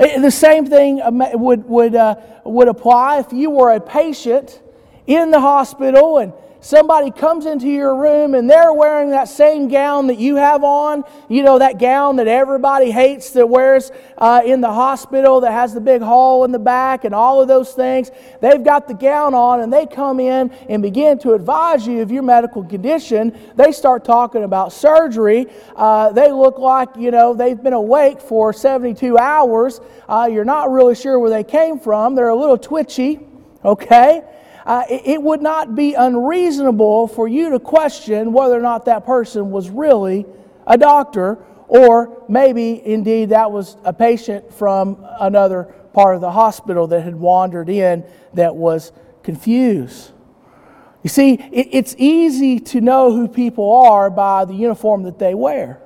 Eh, 0.00 0.18
the 0.18 0.32
same 0.32 0.66
thing 0.66 1.00
would, 1.34 1.64
would, 1.66 1.94
uh, 1.94 2.16
would 2.42 2.66
apply 2.66 3.20
if 3.20 3.32
you 3.32 3.48
were 3.48 3.70
a 3.70 3.80
patient 3.80 4.60
in 5.06 5.30
the 5.30 5.38
hospital 5.38 6.18
and 6.18 6.32
somebody 6.64 7.10
comes 7.10 7.44
into 7.44 7.68
your 7.68 7.94
room 7.94 8.34
and 8.34 8.48
they're 8.48 8.72
wearing 8.72 9.10
that 9.10 9.28
same 9.28 9.68
gown 9.68 10.06
that 10.06 10.18
you 10.18 10.36
have 10.36 10.64
on, 10.64 11.04
you 11.28 11.42
know, 11.42 11.58
that 11.58 11.78
gown 11.78 12.16
that 12.16 12.26
everybody 12.26 12.90
hates 12.90 13.30
that 13.30 13.46
wears 13.46 13.92
uh, 14.16 14.40
in 14.44 14.62
the 14.62 14.72
hospital 14.72 15.42
that 15.42 15.52
has 15.52 15.74
the 15.74 15.80
big 15.80 16.00
hole 16.00 16.42
in 16.42 16.52
the 16.52 16.58
back 16.58 17.04
and 17.04 17.14
all 17.14 17.42
of 17.42 17.48
those 17.48 17.74
things. 17.74 18.10
They've 18.40 18.64
got 18.64 18.88
the 18.88 18.94
gown 18.94 19.34
on 19.34 19.60
and 19.60 19.70
they 19.70 19.84
come 19.84 20.18
in 20.18 20.50
and 20.70 20.82
begin 20.82 21.18
to 21.18 21.34
advise 21.34 21.86
you 21.86 22.00
of 22.00 22.10
your 22.10 22.22
medical 22.22 22.64
condition. 22.64 23.38
They 23.56 23.70
start 23.70 24.02
talking 24.02 24.42
about 24.42 24.72
surgery. 24.72 25.48
Uh, 25.76 26.12
they 26.12 26.32
look 26.32 26.58
like, 26.58 26.88
you 26.96 27.10
know, 27.10 27.34
they've 27.34 27.62
been 27.62 27.74
awake 27.74 28.22
for 28.22 28.54
72 28.54 29.18
hours. 29.18 29.82
Uh, 30.08 30.30
you're 30.32 30.46
not 30.46 30.70
really 30.70 30.94
sure 30.94 31.18
where 31.18 31.30
they 31.30 31.44
came 31.44 31.78
from. 31.78 32.14
They're 32.14 32.28
a 32.28 32.34
little 32.34 32.56
twitchy, 32.56 33.20
okay? 33.62 34.22
Uh, 34.64 34.84
it 34.88 35.22
would 35.22 35.42
not 35.42 35.74
be 35.74 35.94
unreasonable 35.94 37.06
for 37.06 37.28
you 37.28 37.50
to 37.50 37.58
question 37.58 38.32
whether 38.32 38.56
or 38.56 38.62
not 38.62 38.86
that 38.86 39.04
person 39.04 39.50
was 39.50 39.68
really 39.68 40.24
a 40.66 40.78
doctor, 40.78 41.38
or 41.68 42.24
maybe 42.28 42.84
indeed 42.86 43.28
that 43.28 43.50
was 43.50 43.76
a 43.84 43.92
patient 43.92 44.52
from 44.54 45.04
another 45.20 45.64
part 45.92 46.14
of 46.14 46.20
the 46.20 46.30
hospital 46.30 46.86
that 46.86 47.02
had 47.02 47.14
wandered 47.14 47.68
in 47.68 48.04
that 48.32 48.56
was 48.56 48.92
confused. 49.22 50.12
You 51.02 51.10
see, 51.10 51.34
it's 51.52 51.94
easy 51.98 52.58
to 52.60 52.80
know 52.80 53.12
who 53.12 53.28
people 53.28 53.70
are 53.70 54.08
by 54.08 54.46
the 54.46 54.54
uniform 54.54 55.02
that 55.02 55.18
they 55.18 55.34
wear. 55.34 55.82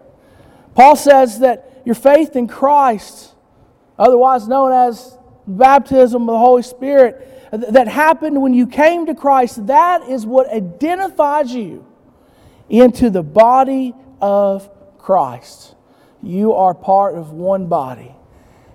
Paul 0.76 0.94
says 0.94 1.40
that 1.40 1.82
your 1.84 1.96
faith 1.96 2.36
in 2.36 2.46
Christ, 2.46 3.34
otherwise 3.98 4.46
known 4.46 4.70
as 4.70 5.18
baptism 5.44 6.22
of 6.22 6.28
the 6.28 6.38
Holy 6.38 6.62
Spirit, 6.62 7.37
that 7.50 7.88
happened 7.88 8.40
when 8.40 8.54
you 8.54 8.66
came 8.66 9.06
to 9.06 9.14
Christ, 9.14 9.66
that 9.66 10.02
is 10.08 10.26
what 10.26 10.50
identifies 10.52 11.52
you 11.52 11.86
into 12.68 13.10
the 13.10 13.22
body 13.22 13.94
of 14.20 14.68
Christ. 14.98 15.74
You 16.22 16.52
are 16.54 16.74
part 16.74 17.14
of 17.14 17.32
one 17.32 17.66
body. 17.66 18.14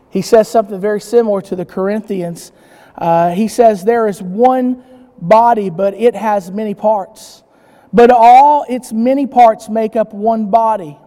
He 0.09 0.21
says 0.21 0.47
something 0.47 0.79
very 0.79 1.01
similar 1.01 1.41
to 1.41 1.55
the 1.55 1.65
Corinthians. 1.65 2.51
Uh, 2.95 3.31
he 3.31 3.47
says, 3.47 3.83
There 3.83 4.07
is 4.07 4.21
one 4.21 4.83
body, 5.19 5.69
but 5.69 5.93
it 5.93 6.15
has 6.15 6.51
many 6.51 6.73
parts. 6.73 7.43
But 7.91 8.09
all 8.11 8.65
its 8.67 8.91
many 8.91 9.27
parts 9.27 9.69
make 9.69 9.95
up 9.95 10.13
one 10.13 10.49
body. 10.49 10.97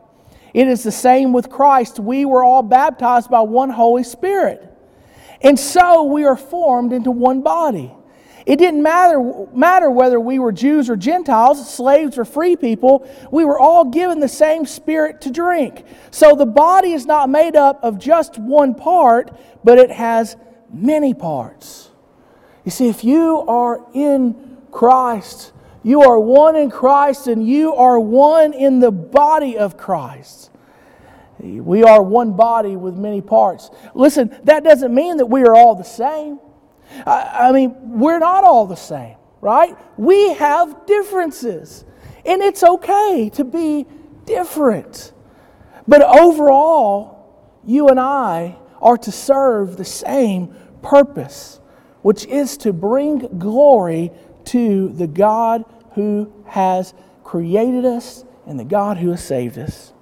It 0.54 0.68
is 0.68 0.82
the 0.82 0.92
same 0.92 1.32
with 1.32 1.50
Christ. 1.50 1.98
We 1.98 2.24
were 2.24 2.44
all 2.44 2.62
baptized 2.62 3.28
by 3.28 3.40
one 3.40 3.70
Holy 3.70 4.04
Spirit. 4.04 4.72
And 5.40 5.58
so 5.58 6.04
we 6.04 6.24
are 6.24 6.36
formed 6.36 6.92
into 6.92 7.10
one 7.10 7.42
body. 7.42 7.92
It 8.46 8.60
didn't 8.60 8.80
matter, 8.80 9.20
matter 9.52 9.90
whether 9.90 10.20
we 10.20 10.38
were 10.38 10.52
Jews 10.52 10.88
or 10.88 10.96
Gentiles, 10.96 11.68
slaves 11.68 12.16
or 12.16 12.24
free 12.24 12.54
people, 12.54 13.08
we 13.32 13.44
were 13.44 13.58
all 13.58 13.84
given 13.84 14.20
the 14.20 14.28
same 14.28 14.66
spirit 14.66 15.20
to 15.22 15.30
drink. 15.30 15.84
So 16.12 16.36
the 16.36 16.46
body 16.46 16.92
is 16.92 17.06
not 17.06 17.28
made 17.28 17.56
up 17.56 17.82
of 17.82 17.98
just 17.98 18.38
one 18.38 18.76
part, 18.76 19.36
but 19.64 19.78
it 19.78 19.90
has 19.90 20.36
many 20.72 21.12
parts. 21.12 21.90
You 22.64 22.70
see, 22.70 22.88
if 22.88 23.02
you 23.02 23.40
are 23.48 23.84
in 23.92 24.58
Christ, 24.70 25.52
you 25.82 26.02
are 26.02 26.18
one 26.18 26.54
in 26.54 26.70
Christ 26.70 27.26
and 27.26 27.46
you 27.46 27.74
are 27.74 27.98
one 27.98 28.52
in 28.52 28.78
the 28.78 28.92
body 28.92 29.58
of 29.58 29.76
Christ. 29.76 30.50
We 31.38 31.84
are 31.84 32.02
one 32.02 32.32
body 32.32 32.76
with 32.76 32.96
many 32.96 33.20
parts. 33.20 33.70
Listen, 33.94 34.36
that 34.44 34.64
doesn't 34.64 34.94
mean 34.94 35.18
that 35.18 35.26
we 35.26 35.42
are 35.42 35.54
all 35.54 35.74
the 35.74 35.84
same. 35.84 36.40
I, 37.06 37.48
I 37.48 37.52
mean, 37.52 37.98
we're 37.98 38.18
not 38.18 38.44
all 38.44 38.66
the 38.66 38.76
same, 38.76 39.16
right? 39.40 39.76
We 39.98 40.34
have 40.34 40.86
differences. 40.86 41.84
And 42.24 42.42
it's 42.42 42.62
okay 42.62 43.30
to 43.34 43.44
be 43.44 43.86
different. 44.24 45.12
But 45.86 46.02
overall, 46.02 47.60
you 47.64 47.88
and 47.88 48.00
I 48.00 48.56
are 48.80 48.98
to 48.98 49.12
serve 49.12 49.76
the 49.76 49.84
same 49.84 50.54
purpose, 50.82 51.60
which 52.02 52.24
is 52.26 52.56
to 52.58 52.72
bring 52.72 53.38
glory 53.38 54.10
to 54.46 54.88
the 54.88 55.06
God 55.06 55.64
who 55.94 56.32
has 56.46 56.94
created 57.24 57.84
us 57.84 58.24
and 58.46 58.58
the 58.58 58.64
God 58.64 58.98
who 58.98 59.10
has 59.10 59.24
saved 59.24 59.58
us. 59.58 59.92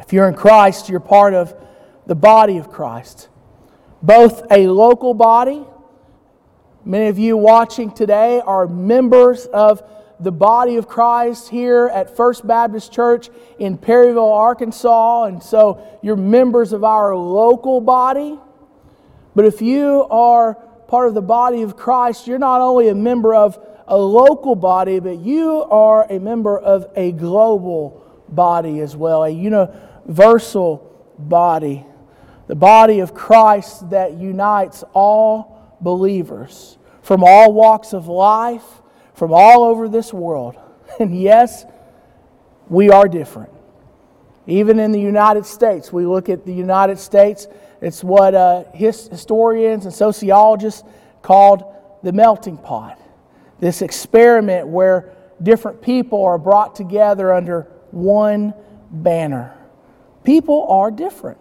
If 0.00 0.12
you're 0.12 0.28
in 0.28 0.34
Christ, 0.34 0.88
you're 0.88 1.00
part 1.00 1.34
of 1.34 1.54
the 2.06 2.14
body 2.14 2.58
of 2.58 2.70
Christ, 2.70 3.28
both 4.02 4.42
a 4.50 4.66
local 4.66 5.14
body. 5.14 5.64
Many 6.84 7.08
of 7.08 7.18
you 7.18 7.36
watching 7.36 7.90
today 7.90 8.40
are 8.40 8.66
members 8.66 9.46
of 9.46 9.82
the 10.20 10.32
body 10.32 10.76
of 10.76 10.86
Christ 10.86 11.48
here 11.48 11.90
at 11.92 12.16
First 12.16 12.46
Baptist 12.46 12.92
Church 12.92 13.30
in 13.58 13.78
Perryville, 13.78 14.32
Arkansas, 14.32 15.24
and 15.24 15.42
so 15.42 15.98
you're 16.02 16.16
members 16.16 16.72
of 16.72 16.84
our 16.84 17.16
local 17.16 17.80
body. 17.80 18.38
But 19.34 19.46
if 19.46 19.62
you 19.62 20.06
are 20.10 20.54
part 20.88 21.08
of 21.08 21.14
the 21.14 21.22
body 21.22 21.62
of 21.62 21.76
Christ, 21.76 22.26
you're 22.26 22.38
not 22.38 22.60
only 22.60 22.88
a 22.88 22.94
member 22.94 23.34
of 23.34 23.58
a 23.86 23.96
local 23.96 24.54
body, 24.54 25.00
but 25.00 25.18
you 25.18 25.62
are 25.64 26.06
a 26.10 26.18
member 26.18 26.58
of 26.58 26.86
a 26.96 27.12
global 27.12 28.03
body 28.34 28.80
as 28.80 28.96
well, 28.96 29.24
a 29.24 29.30
universal 29.30 30.90
body. 31.18 31.84
The 32.46 32.54
body 32.54 33.00
of 33.00 33.14
Christ 33.14 33.90
that 33.90 34.14
unites 34.14 34.84
all 34.92 35.76
believers 35.80 36.78
from 37.02 37.22
all 37.22 37.52
walks 37.52 37.92
of 37.92 38.08
life, 38.08 38.64
from 39.14 39.32
all 39.32 39.62
over 39.64 39.88
this 39.88 40.12
world. 40.12 40.56
And 41.00 41.18
yes, 41.18 41.64
we 42.68 42.90
are 42.90 43.08
different. 43.08 43.50
Even 44.46 44.78
in 44.78 44.92
the 44.92 45.00
United 45.00 45.46
States, 45.46 45.92
we 45.92 46.04
look 46.04 46.28
at 46.28 46.44
the 46.44 46.52
United 46.52 46.98
States, 46.98 47.48
it's 47.80 48.04
what 48.04 48.34
uh, 48.34 48.64
historians 48.74 49.86
and 49.86 49.94
sociologists 49.94 50.84
called 51.22 51.64
the 52.02 52.12
melting 52.12 52.58
pot. 52.58 53.00
This 53.58 53.82
experiment 53.82 54.68
where 54.68 55.14
different 55.42 55.80
people 55.82 56.22
are 56.22 56.38
brought 56.38 56.74
together 56.74 57.32
under 57.32 57.66
one 57.94 58.54
banner. 58.90 59.56
People 60.24 60.66
are 60.68 60.90
different. 60.90 61.38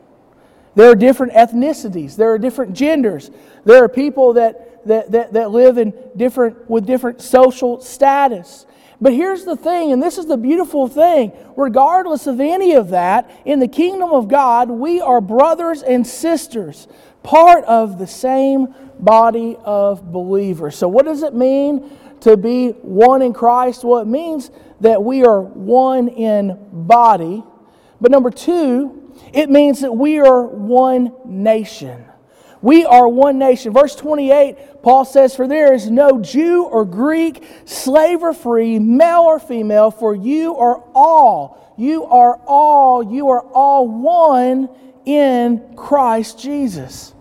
There 0.75 0.89
are 0.89 0.95
different 0.95 1.33
ethnicities, 1.33 2.15
there 2.15 2.33
are 2.33 2.39
different 2.39 2.74
genders, 2.74 3.29
there 3.63 3.83
are 3.83 3.89
people 3.89 4.33
that, 4.33 4.86
that, 4.88 5.12
that, 5.12 5.33
that 5.33 5.51
live 5.51 5.77
in 5.77 5.93
different, 6.17 6.69
with 6.69 6.88
different 6.88 7.22
social 7.22 7.79
status. 7.79 8.65
But 9.00 9.13
here's 9.13 9.43
the 9.45 9.55
thing, 9.55 9.91
and 9.91 10.01
this 10.01 10.17
is 10.17 10.25
the 10.25 10.38
beautiful 10.38 10.88
thing 10.88 11.31
regardless 11.55 12.25
of 12.25 12.39
any 12.39 12.74
of 12.74 12.89
that, 12.89 13.29
in 13.45 13.60
the 13.60 13.67
kingdom 13.67 14.10
of 14.12 14.27
God, 14.27 14.69
we 14.69 15.00
are 15.01 15.22
brothers 15.22 15.83
and 15.83 16.07
sisters, 16.07 16.88
part 17.22 17.63
of 17.65 18.00
the 18.00 18.07
same 18.07 18.74
body 19.00 19.57
of 19.63 20.12
believers. 20.12 20.75
So, 20.75 20.88
what 20.88 21.05
does 21.05 21.22
it 21.22 21.33
mean 21.36 21.98
to 22.24 22.38
be 22.38 22.70
one 22.70 23.22
in 23.22 23.34
Christ? 23.34 23.84
Well, 23.84 24.01
it 24.01 24.08
means 24.08 24.50
that 24.80 25.03
we 25.03 25.25
are 25.25 25.42
one 25.42 26.08
in 26.08 26.58
body. 26.72 27.44
But 28.00 28.12
number 28.12 28.32
two, 28.32 29.12
it 29.34 29.50
means 29.50 29.82
that 29.82 29.92
we 29.92 30.20
are 30.20 30.44
one 30.44 31.13
nation. 31.25 32.06
We 32.62 32.86
are 32.86 33.10
one 33.10 33.39
nation. 33.39 33.74
Verse 33.74 33.94
28, 33.96 34.82
Paul 34.82 35.03
says, 35.03 35.36
For 35.36 35.50
there 35.50 35.74
is 35.74 35.89
no 35.89 36.22
Jew 36.22 36.63
or 36.63 36.86
Greek, 36.86 37.44
slave 37.65 38.24
or 38.24 38.34
free, 38.34 38.80
male 38.80 39.24
or 39.24 39.39
female, 39.39 39.92
for 39.92 40.15
you 40.15 40.56
are 40.56 40.82
all, 40.96 41.75
you 41.77 42.06
are 42.06 42.39
all, 42.46 43.03
you 43.03 43.30
are 43.30 43.42
all 43.42 43.88
one 43.89 44.70
in 45.06 45.75
Christ 45.75 46.39
Jesus. 46.39 47.13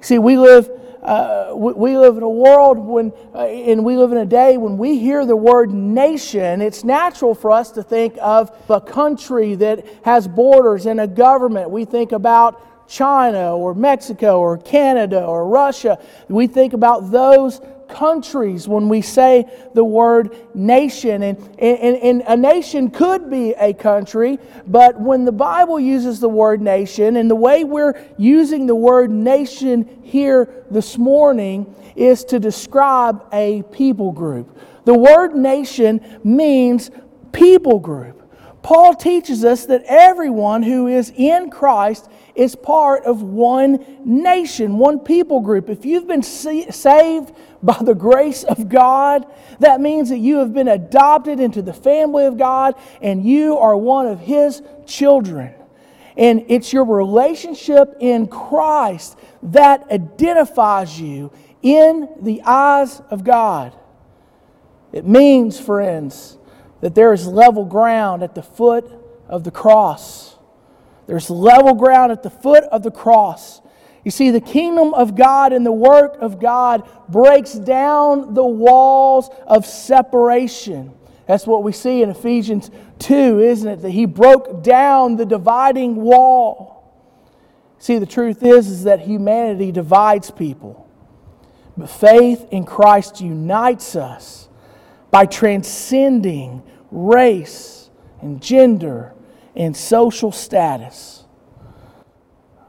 See, 0.00 0.18
we 0.18 0.38
live. 0.38 0.77
Uh, 1.08 1.54
we, 1.54 1.96
live 1.96 2.18
in 2.18 2.22
a 2.22 2.28
world 2.28 2.76
when, 2.76 3.10
uh, 3.34 3.38
and 3.38 3.82
we 3.82 3.96
live 3.96 4.12
in 4.12 4.18
a 4.18 4.26
day 4.26 4.58
when 4.58 4.76
we 4.76 4.98
hear 4.98 5.24
the 5.24 5.34
word 5.34 5.72
nation, 5.72 6.60
it's 6.60 6.84
natural 6.84 7.34
for 7.34 7.50
us 7.50 7.70
to 7.70 7.82
think 7.82 8.14
of 8.20 8.54
a 8.68 8.78
country 8.78 9.54
that 9.54 9.86
has 10.04 10.28
borders 10.28 10.84
and 10.84 11.00
a 11.00 11.06
government. 11.06 11.70
We 11.70 11.86
think 11.86 12.12
about 12.12 12.86
China 12.86 13.56
or 13.56 13.74
Mexico 13.74 14.38
or 14.38 14.58
Canada 14.58 15.24
or 15.24 15.48
Russia. 15.48 15.98
We 16.28 16.46
think 16.46 16.74
about 16.74 17.10
those 17.10 17.62
countries 17.88 18.68
when 18.68 18.88
we 18.88 19.00
say 19.00 19.44
the 19.74 19.84
word 19.84 20.36
nation. 20.54 21.22
And, 21.22 21.38
and, 21.58 21.96
and, 21.96 22.22
a 22.26 22.36
nation 22.36 22.90
could 22.90 23.30
be 23.30 23.54
a 23.54 23.72
country, 23.72 24.38
but 24.66 25.00
when 25.00 25.24
the 25.24 25.32
Bible 25.32 25.80
uses 25.80 26.20
the 26.20 26.28
word 26.28 26.60
nation, 26.60 27.16
and 27.16 27.30
the 27.30 27.36
way 27.36 27.64
we're 27.64 27.94
using 28.16 28.66
the 28.66 28.74
word 28.74 29.10
nation 29.10 30.00
here 30.02 30.64
this 30.70 30.98
morning 30.98 31.74
is 31.96 32.24
to 32.24 32.38
describe 32.38 33.24
a 33.32 33.62
people 33.72 34.12
group. 34.12 34.56
The 34.84 34.94
word 34.94 35.34
nation 35.34 36.20
means 36.24 36.90
people 37.32 37.78
group. 37.78 38.18
Paul 38.62 38.94
teaches 38.94 39.44
us 39.44 39.66
that 39.66 39.82
everyone 39.86 40.62
who 40.62 40.88
is 40.88 41.12
in 41.16 41.50
Christ 41.50 42.08
is 42.34 42.54
part 42.54 43.04
of 43.04 43.22
one 43.22 43.84
nation, 44.04 44.78
one 44.78 45.00
people 45.00 45.40
group. 45.40 45.68
If 45.68 45.84
you've 45.84 46.06
been 46.06 46.22
saved 46.22 47.32
by 47.62 47.78
the 47.80 47.94
grace 47.94 48.44
of 48.44 48.68
God, 48.68 49.26
that 49.58 49.80
means 49.80 50.10
that 50.10 50.18
you 50.18 50.38
have 50.38 50.54
been 50.54 50.68
adopted 50.68 51.40
into 51.40 51.62
the 51.62 51.72
family 51.72 52.24
of 52.24 52.38
God 52.38 52.74
and 53.02 53.24
you 53.24 53.58
are 53.58 53.76
one 53.76 54.06
of 54.06 54.20
His 54.20 54.62
children. 54.86 55.54
And 56.16 56.44
it's 56.48 56.72
your 56.72 56.84
relationship 56.84 57.96
in 58.00 58.26
Christ 58.26 59.18
that 59.42 59.90
identifies 59.90 61.00
you 61.00 61.32
in 61.62 62.08
the 62.20 62.42
eyes 62.42 63.00
of 63.10 63.24
God. 63.24 63.76
It 64.92 65.06
means, 65.06 65.60
friends, 65.60 66.38
that 66.80 66.94
there 66.94 67.12
is 67.12 67.26
level 67.26 67.64
ground 67.64 68.22
at 68.22 68.34
the 68.34 68.42
foot 68.42 68.90
of 69.28 69.44
the 69.44 69.50
cross. 69.50 70.36
There's 71.06 71.30
level 71.30 71.74
ground 71.74 72.12
at 72.12 72.22
the 72.22 72.30
foot 72.30 72.64
of 72.64 72.82
the 72.82 72.90
cross. 72.90 73.60
You 74.08 74.12
see, 74.12 74.30
the 74.30 74.40
kingdom 74.40 74.94
of 74.94 75.16
God 75.16 75.52
and 75.52 75.66
the 75.66 75.70
work 75.70 76.16
of 76.22 76.40
God 76.40 76.88
breaks 77.10 77.52
down 77.52 78.32
the 78.32 78.42
walls 78.42 79.28
of 79.46 79.66
separation. 79.66 80.94
That's 81.26 81.46
what 81.46 81.62
we 81.62 81.72
see 81.72 82.00
in 82.00 82.08
Ephesians 82.08 82.70
2, 83.00 83.38
isn't 83.38 83.68
it? 83.68 83.82
That 83.82 83.90
he 83.90 84.06
broke 84.06 84.62
down 84.62 85.16
the 85.16 85.26
dividing 85.26 85.96
wall. 85.96 86.90
See, 87.78 87.98
the 87.98 88.06
truth 88.06 88.42
is, 88.42 88.68
is 88.68 88.84
that 88.84 89.00
humanity 89.00 89.72
divides 89.72 90.30
people. 90.30 90.88
But 91.76 91.90
faith 91.90 92.46
in 92.50 92.64
Christ 92.64 93.20
unites 93.20 93.94
us 93.94 94.48
by 95.10 95.26
transcending 95.26 96.62
race 96.90 97.90
and 98.22 98.40
gender 98.40 99.12
and 99.54 99.76
social 99.76 100.32
status. 100.32 101.17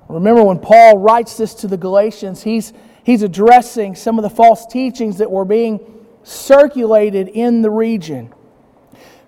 Remember 0.10 0.44
when 0.44 0.60
Paul 0.60 0.98
writes 0.98 1.38
this 1.38 1.54
to 1.56 1.68
the 1.68 1.78
Galatians, 1.78 2.42
he's, 2.42 2.74
he's 3.04 3.22
addressing 3.22 3.96
some 3.96 4.18
of 4.18 4.24
the 4.24 4.30
false 4.30 4.66
teachings 4.66 5.20
that 5.20 5.30
were 5.30 5.46
being 5.46 5.80
circulated 6.24 7.28
in 7.28 7.62
the 7.62 7.70
region. 7.70 8.34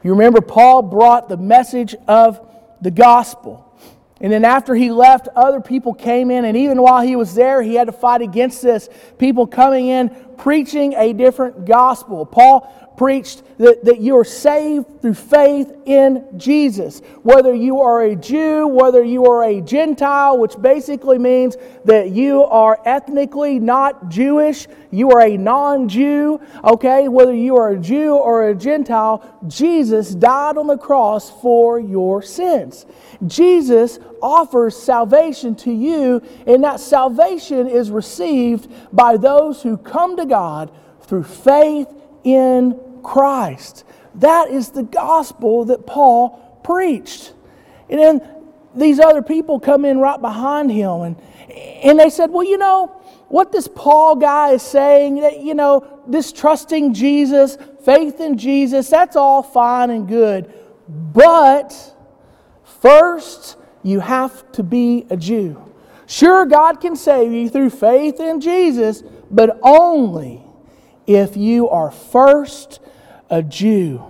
You 0.03 0.11
remember, 0.11 0.41
Paul 0.41 0.81
brought 0.81 1.29
the 1.29 1.37
message 1.37 1.95
of 2.07 2.45
the 2.81 2.89
gospel. 2.89 3.67
And 4.19 4.31
then 4.31 4.43
after 4.43 4.73
he 4.73 4.91
left, 4.91 5.27
other 5.35 5.61
people 5.61 5.93
came 5.93 6.29
in, 6.31 6.45
and 6.45 6.57
even 6.57 6.81
while 6.81 7.01
he 7.01 7.15
was 7.15 7.33
there, 7.33 7.61
he 7.61 7.75
had 7.75 7.85
to 7.85 7.91
fight 7.91 8.21
against 8.21 8.61
this. 8.61 8.89
People 9.19 9.47
coming 9.47 9.87
in 9.87 10.09
preaching 10.37 10.93
a 10.93 11.13
different 11.13 11.65
gospel. 11.65 12.25
Paul 12.25 12.80
preached 13.01 13.41
that, 13.57 13.83
that 13.83 13.99
you 13.99 14.15
are 14.15 14.23
saved 14.23 15.01
through 15.01 15.15
faith 15.15 15.73
in 15.87 16.23
Jesus. 16.37 16.99
Whether 17.23 17.51
you 17.51 17.79
are 17.79 18.03
a 18.03 18.15
Jew, 18.15 18.67
whether 18.67 19.03
you 19.03 19.25
are 19.25 19.43
a 19.43 19.59
Gentile, 19.59 20.37
which 20.37 20.53
basically 20.61 21.17
means 21.17 21.57
that 21.85 22.11
you 22.11 22.43
are 22.43 22.79
ethnically 22.85 23.57
not 23.57 24.09
Jewish, 24.09 24.67
you 24.91 25.09
are 25.09 25.21
a 25.21 25.35
non 25.35 25.89
Jew, 25.89 26.39
okay? 26.63 27.07
Whether 27.07 27.33
you 27.33 27.55
are 27.55 27.71
a 27.71 27.79
Jew 27.79 28.13
or 28.13 28.49
a 28.49 28.53
Gentile, 28.53 29.25
Jesus 29.47 30.13
died 30.13 30.57
on 30.57 30.67
the 30.67 30.77
cross 30.77 31.31
for 31.41 31.79
your 31.79 32.21
sins. 32.21 32.85
Jesus 33.25 33.97
offers 34.21 34.77
salvation 34.77 35.55
to 35.55 35.71
you, 35.71 36.21
and 36.45 36.63
that 36.63 36.79
salvation 36.79 37.67
is 37.67 37.89
received 37.89 38.71
by 38.93 39.17
those 39.17 39.63
who 39.63 39.75
come 39.75 40.17
to 40.17 40.27
God 40.27 40.71
through 41.01 41.23
faith 41.23 41.87
in 42.23 42.79
Christ. 43.03 43.83
That 44.15 44.49
is 44.49 44.69
the 44.69 44.83
gospel 44.83 45.65
that 45.65 45.85
Paul 45.85 46.59
preached. 46.63 47.33
And 47.89 47.99
then 47.99 48.21
these 48.75 48.99
other 48.99 49.21
people 49.21 49.59
come 49.59 49.85
in 49.85 49.99
right 49.99 50.19
behind 50.19 50.71
him 50.71 51.01
and, 51.01 51.15
and 51.83 51.99
they 51.99 52.09
said, 52.09 52.31
Well, 52.31 52.43
you 52.43 52.57
know, 52.57 52.87
what 53.27 53.51
this 53.51 53.67
Paul 53.67 54.17
guy 54.17 54.51
is 54.51 54.61
saying, 54.61 55.21
that, 55.21 55.41
you 55.41 55.53
know, 55.53 56.01
this 56.07 56.33
trusting 56.33 56.93
Jesus, 56.93 57.57
faith 57.83 58.19
in 58.19 58.37
Jesus, 58.37 58.89
that's 58.89 59.15
all 59.15 59.41
fine 59.41 59.89
and 59.89 60.07
good. 60.07 60.53
But 60.87 61.73
first, 62.63 63.57
you 63.83 64.01
have 64.01 64.51
to 64.53 64.63
be 64.63 65.05
a 65.09 65.15
Jew. 65.15 65.71
Sure, 66.07 66.45
God 66.45 66.81
can 66.81 66.97
save 66.97 67.31
you 67.31 67.49
through 67.49 67.69
faith 67.69 68.19
in 68.19 68.41
Jesus, 68.41 69.01
but 69.29 69.57
only 69.63 70.43
if 71.07 71.37
you 71.37 71.69
are 71.69 71.89
first 71.89 72.81
a 73.31 73.41
Jew. 73.41 74.05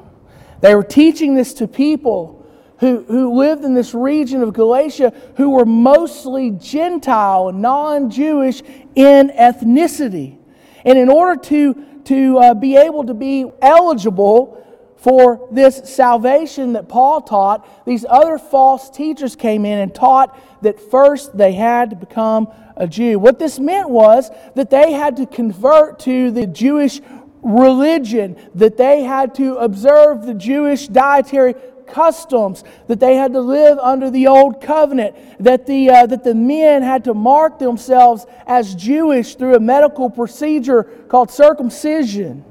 They 0.60 0.76
were 0.76 0.84
teaching 0.84 1.36
this 1.36 1.54
to 1.56 1.68
people 1.68 2.46
who, 2.80 3.04
who 3.04 3.38
lived 3.38 3.64
in 3.64 3.76
this 3.76 3.94
region 3.94 4.42
of 4.42 4.54
Galatia 4.54 5.14
who 5.38 5.52
were 5.52 5.66
mostly 5.66 6.50
Gentile, 6.52 7.52
non 7.52 8.10
Jewish 8.10 8.62
in 8.96 9.30
ethnicity. 9.30 10.38
And 10.84 10.98
in 10.98 11.08
order 11.08 11.40
to, 11.44 11.86
to 12.06 12.38
uh, 12.40 12.54
be 12.56 12.76
able 12.76 13.06
to 13.06 13.14
be 13.14 13.46
eligible 13.62 14.58
for 14.98 15.48
this 15.52 15.82
salvation 15.86 16.74
that 16.74 16.88
Paul 16.90 17.22
taught, 17.22 17.86
these 17.86 18.06
other 18.08 18.38
false 18.38 18.90
teachers 18.90 19.36
came 19.36 19.66
in 19.66 19.80
and 19.80 19.94
taught 19.94 20.40
that 20.64 20.80
first 20.80 21.38
they 21.38 21.54
had 21.54 21.92
to 21.92 21.96
become 21.96 22.52
a 22.78 22.88
Jew. 22.88 23.20
What 23.20 23.40
this 23.40 23.60
meant 23.60 23.90
was 23.90 24.30
that 24.56 24.70
they 24.70 24.92
had 24.92 25.18
to 25.18 25.26
convert 25.26 26.00
to 26.02 26.32
the 26.32 26.48
Jewish 26.48 27.02
religion, 27.41 28.38
that 28.56 28.77
they 28.77 29.04
had 29.04 29.36
to 29.36 29.58
observe 29.58 30.25
the 30.25 30.34
Jewish 30.34 30.88
dietary 30.88 31.56
customs, 31.88 32.63
that 32.88 32.99
they 32.99 33.15
had 33.15 33.34
to 33.34 33.41
live 33.41 33.77
under 33.80 34.10
the 34.10 34.27
old 34.27 34.62
covenant, 34.62 35.15
that 35.39 35.65
the, 35.65 35.89
uh, 35.89 36.06
that 36.06 36.23
the 36.23 36.36
men 36.36 36.82
had 36.82 37.04
to 37.04 37.13
mark 37.13 37.60
themselves 37.60 38.25
as 38.47 38.75
Jewish 38.75 39.36
through 39.36 39.56
a 39.56 39.60
medical 39.60 40.10
procedure 40.10 40.84
called 40.84 41.32
circumcision. 41.32 42.45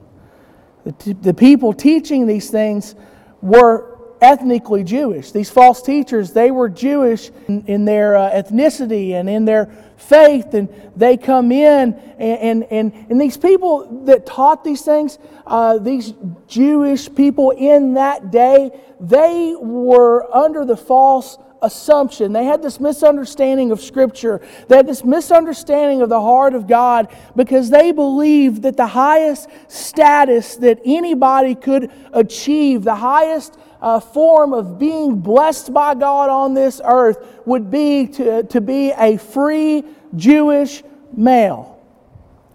The, 0.85 1.13
the 1.15 1.35
people 1.35 1.73
teaching 1.73 2.27
these 2.27 2.51
things 2.51 2.95
were 3.43 4.00
ethnically 4.21 4.85
Jewish. 4.85 5.33
These 5.33 5.51
false 5.51 5.83
teachers, 5.83 6.33
they 6.33 6.51
were 6.51 6.69
Jewish 6.69 7.31
in, 7.49 7.65
in 7.67 7.85
their 7.85 8.17
uh, 8.17 8.31
ethnicity 8.31 9.13
and 9.13 9.29
in 9.29 9.45
their 9.45 9.71
faith, 9.97 10.55
and 10.55 10.69
they 10.97 11.17
come 11.17 11.53
in, 11.53 11.95
and, 12.19 12.65
and, 12.65 12.65
and, 12.65 13.07
and 13.11 13.21
these 13.21 13.37
people 13.37 14.05
that 14.05 14.27
taught 14.27 14.65
these 14.65 14.83
things, 14.83 15.19
uh, 15.47 15.79
these 15.79 16.15
Jewish 16.47 17.15
people 17.15 17.51
in 17.51 17.95
that 17.95 18.31
day, 18.31 18.71
they 18.99 19.55
were 19.59 20.35
under 20.35 20.65
the 20.65 20.77
false 20.77 21.39
assumption. 21.63 22.33
They 22.33 22.45
had 22.45 22.63
this 22.63 22.81
misunderstanding 22.81 23.71
of 23.71 23.81
Scripture. 23.81 24.41
They 24.69 24.77
had 24.77 24.87
this 24.87 25.05
misunderstanding 25.05 26.03
of 26.03 26.09
the 26.09 26.21
heart 26.21 26.55
of 26.55 26.67
God 26.67 27.15
because 27.37 27.71
they 27.71 27.93
believed 27.93 28.63
that 28.63 28.77
the 28.77 28.87
highest 28.87 29.49
status 29.69 30.57
that 30.57 30.81
anybody 30.85 31.55
could 31.55 31.91
achieve, 32.13 32.83
the 32.83 32.95
highest 32.95 33.59
uh, 33.81 34.01
form 34.01 34.53
of 34.53 34.79
being 34.79 35.21
blessed 35.21 35.73
by 35.73 35.95
God 35.95 36.29
on 36.29 36.55
this 36.55 36.81
earth, 36.85 37.41
would 37.47 37.71
be 37.71 38.07
to, 38.07 38.43
to 38.45 38.61
be 38.61 38.93
a 38.93 39.17
free 39.17 39.85
Jewish 40.17 40.83
male. 41.17 41.79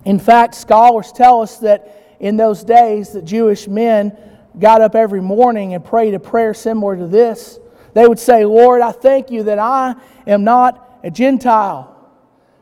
In 0.06 0.20
fact, 0.20 0.56
scholars 0.56 1.12
tell 1.12 1.42
us 1.42 1.58
that 1.58 2.18
in 2.20 2.38
those 2.38 2.64
days, 2.64 3.12
that 3.14 3.26
Jewish 3.26 3.68
men 3.68 4.18
got 4.58 4.82
up 4.82 4.96
every 4.96 5.22
morning 5.22 5.74
and 5.74 5.84
prayed 5.84 6.14
a 6.14 6.20
prayer 6.20 6.54
similar 6.54 6.96
to 6.96 7.08
this. 7.08 7.60
They 7.96 8.06
would 8.06 8.20
say, 8.20 8.44
Lord, 8.44 8.82
I 8.82 8.92
thank 8.92 9.32
you 9.32 9.44
that 9.44 9.58
I 9.58 9.96
am 10.28 10.44
not 10.44 11.00
a 11.02 11.10
Gentile. 11.10 11.96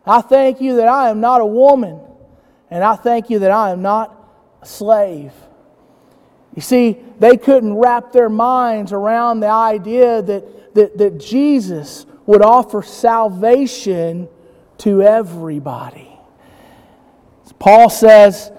I 0.06 0.22
thank 0.22 0.62
you 0.62 0.76
that 0.76 0.88
I 0.88 1.10
am 1.10 1.22
not 1.22 1.42
a 1.42 1.46
woman. 1.46 2.00
And 2.70 2.84
I 2.84 2.96
thank 2.96 3.32
you 3.32 3.40
that 3.40 3.50
I 3.50 3.72
am 3.72 3.82
not 3.82 4.16
a 4.62 4.66
slave. 4.68 5.34
You 6.56 6.62
see, 6.62 7.00
they 7.18 7.36
couldn't 7.36 7.74
wrap 7.74 8.12
their 8.12 8.30
minds 8.30 8.94
around 8.94 9.40
the 9.40 9.50
idea 9.50 10.22
that, 10.22 10.76
that, 10.76 10.98
that 11.00 11.18
Jesus 11.18 12.06
would 12.28 12.44
offer 12.44 12.84
salvation 12.84 14.30
to 14.80 15.02
everybody. 15.02 16.16
Paul 17.58 17.90
says 17.90 18.52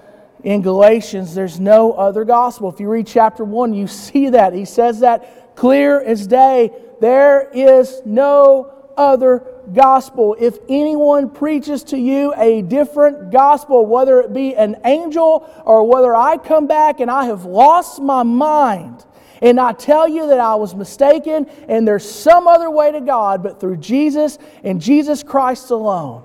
in 0.43 0.61
Galatians, 0.61 1.33
there's 1.33 1.57
no 1.57 1.93
other 1.93 2.25
gospel. 2.25 2.67
If 2.69 2.81
you 2.81 2.89
read 2.89 3.07
chapter 3.07 3.45
1, 3.45 3.73
you 3.73 3.87
see 3.87 4.29
that. 4.29 4.51
He 4.51 4.65
says 4.65 4.99
that 4.99 5.44
clear 5.55 6.01
as 6.01 6.27
day. 6.27 6.71
There 7.01 7.49
is 7.53 8.01
no 8.05 8.71
other 8.97 9.45
gospel. 9.73 10.35
If 10.39 10.57
anyone 10.69 11.29
preaches 11.29 11.83
to 11.85 11.97
you 11.97 12.33
a 12.37 12.61
different 12.61 13.31
gospel, 13.31 13.85
whether 13.85 14.21
it 14.21 14.33
be 14.33 14.55
an 14.55 14.77
angel 14.85 15.49
or 15.65 15.87
whether 15.87 16.15
I 16.15 16.37
come 16.37 16.67
back 16.67 16.99
and 16.99 17.09
I 17.09 17.25
have 17.25 17.45
lost 17.45 18.01
my 18.01 18.23
mind, 18.23 19.05
and 19.41 19.59
I 19.59 19.73
tell 19.73 20.07
you 20.07 20.27
that 20.27 20.39
I 20.39 20.55
was 20.55 20.73
mistaken 20.73 21.47
and 21.67 21.87
there's 21.87 22.09
some 22.09 22.47
other 22.47 22.69
way 22.69 22.91
to 22.91 23.01
God 23.01 23.43
but 23.43 23.59
through 23.59 23.77
Jesus 23.77 24.37
and 24.63 24.81
Jesus 24.81 25.23
Christ 25.23 25.71
alone. 25.71 26.23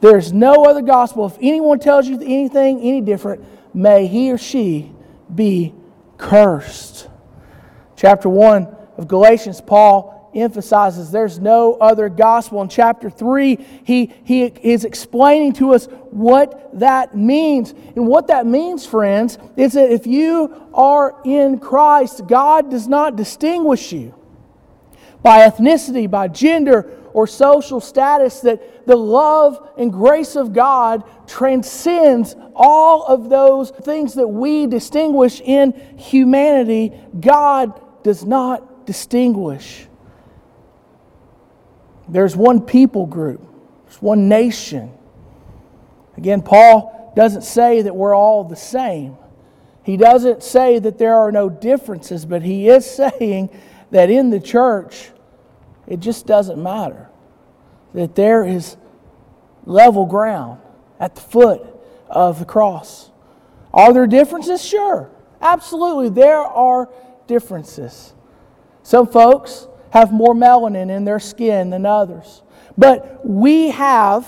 There's 0.00 0.32
no 0.32 0.64
other 0.64 0.82
gospel. 0.82 1.26
If 1.26 1.36
anyone 1.40 1.78
tells 1.78 2.08
you 2.08 2.16
anything 2.16 2.80
any 2.80 3.00
different, 3.00 3.44
may 3.74 4.06
he 4.06 4.32
or 4.32 4.38
she 4.38 4.90
be 5.32 5.74
cursed 6.16 7.08
chapter 8.02 8.28
1 8.28 8.66
of 8.98 9.06
Galatians, 9.06 9.60
Paul 9.60 10.32
emphasizes 10.34 11.12
there's 11.12 11.38
no 11.38 11.74
other 11.74 12.08
gospel. 12.08 12.60
In 12.60 12.68
chapter 12.68 13.08
3, 13.08 13.64
he, 13.84 14.12
he 14.24 14.42
is 14.42 14.84
explaining 14.84 15.52
to 15.54 15.72
us 15.72 15.86
what 16.10 16.80
that 16.80 17.16
means. 17.16 17.70
And 17.94 18.08
what 18.08 18.26
that 18.26 18.44
means, 18.44 18.84
friends, 18.84 19.38
is 19.56 19.74
that 19.74 19.92
if 19.92 20.04
you 20.04 20.52
are 20.74 21.14
in 21.24 21.60
Christ, 21.60 22.26
God 22.26 22.72
does 22.72 22.88
not 22.88 23.14
distinguish 23.14 23.92
you 23.92 24.12
by 25.22 25.48
ethnicity, 25.48 26.10
by 26.10 26.26
gender, 26.26 26.98
or 27.12 27.28
social 27.28 27.80
status, 27.80 28.40
that 28.40 28.86
the 28.86 28.96
love 28.96 29.70
and 29.78 29.92
grace 29.92 30.34
of 30.34 30.52
God 30.52 31.04
transcends 31.28 32.34
all 32.54 33.04
of 33.04 33.28
those 33.28 33.70
things 33.70 34.14
that 34.14 34.26
we 34.26 34.66
distinguish 34.66 35.40
in 35.40 35.72
humanity. 35.96 36.92
God 37.20 37.80
does 38.02 38.24
not 38.24 38.86
distinguish. 38.86 39.86
There's 42.08 42.36
one 42.36 42.60
people 42.60 43.06
group, 43.06 43.40
there's 43.84 44.02
one 44.02 44.28
nation. 44.28 44.92
Again, 46.16 46.42
Paul 46.42 47.12
doesn't 47.16 47.42
say 47.42 47.82
that 47.82 47.96
we're 47.96 48.14
all 48.14 48.44
the 48.44 48.56
same. 48.56 49.16
He 49.82 49.96
doesn't 49.96 50.42
say 50.42 50.78
that 50.78 50.98
there 50.98 51.16
are 51.16 51.32
no 51.32 51.48
differences, 51.48 52.24
but 52.24 52.42
he 52.42 52.68
is 52.68 52.88
saying 52.90 53.50
that 53.90 54.10
in 54.10 54.30
the 54.30 54.40
church, 54.40 55.10
it 55.86 56.00
just 56.00 56.26
doesn't 56.26 56.62
matter. 56.62 57.08
That 57.94 58.14
there 58.14 58.44
is 58.44 58.76
level 59.64 60.06
ground 60.06 60.60
at 60.98 61.14
the 61.14 61.20
foot 61.20 61.66
of 62.08 62.38
the 62.38 62.44
cross. 62.44 63.10
Are 63.74 63.92
there 63.92 64.06
differences? 64.06 64.64
Sure. 64.64 65.10
Absolutely. 65.40 66.08
There 66.08 66.38
are 66.38 66.88
differences. 67.32 68.12
Some 68.82 69.06
folks 69.06 69.66
have 69.90 70.12
more 70.12 70.34
melanin 70.34 70.90
in 70.90 71.06
their 71.06 71.18
skin 71.18 71.70
than 71.70 71.86
others. 71.86 72.42
But 72.76 73.26
we 73.26 73.70
have, 73.70 74.26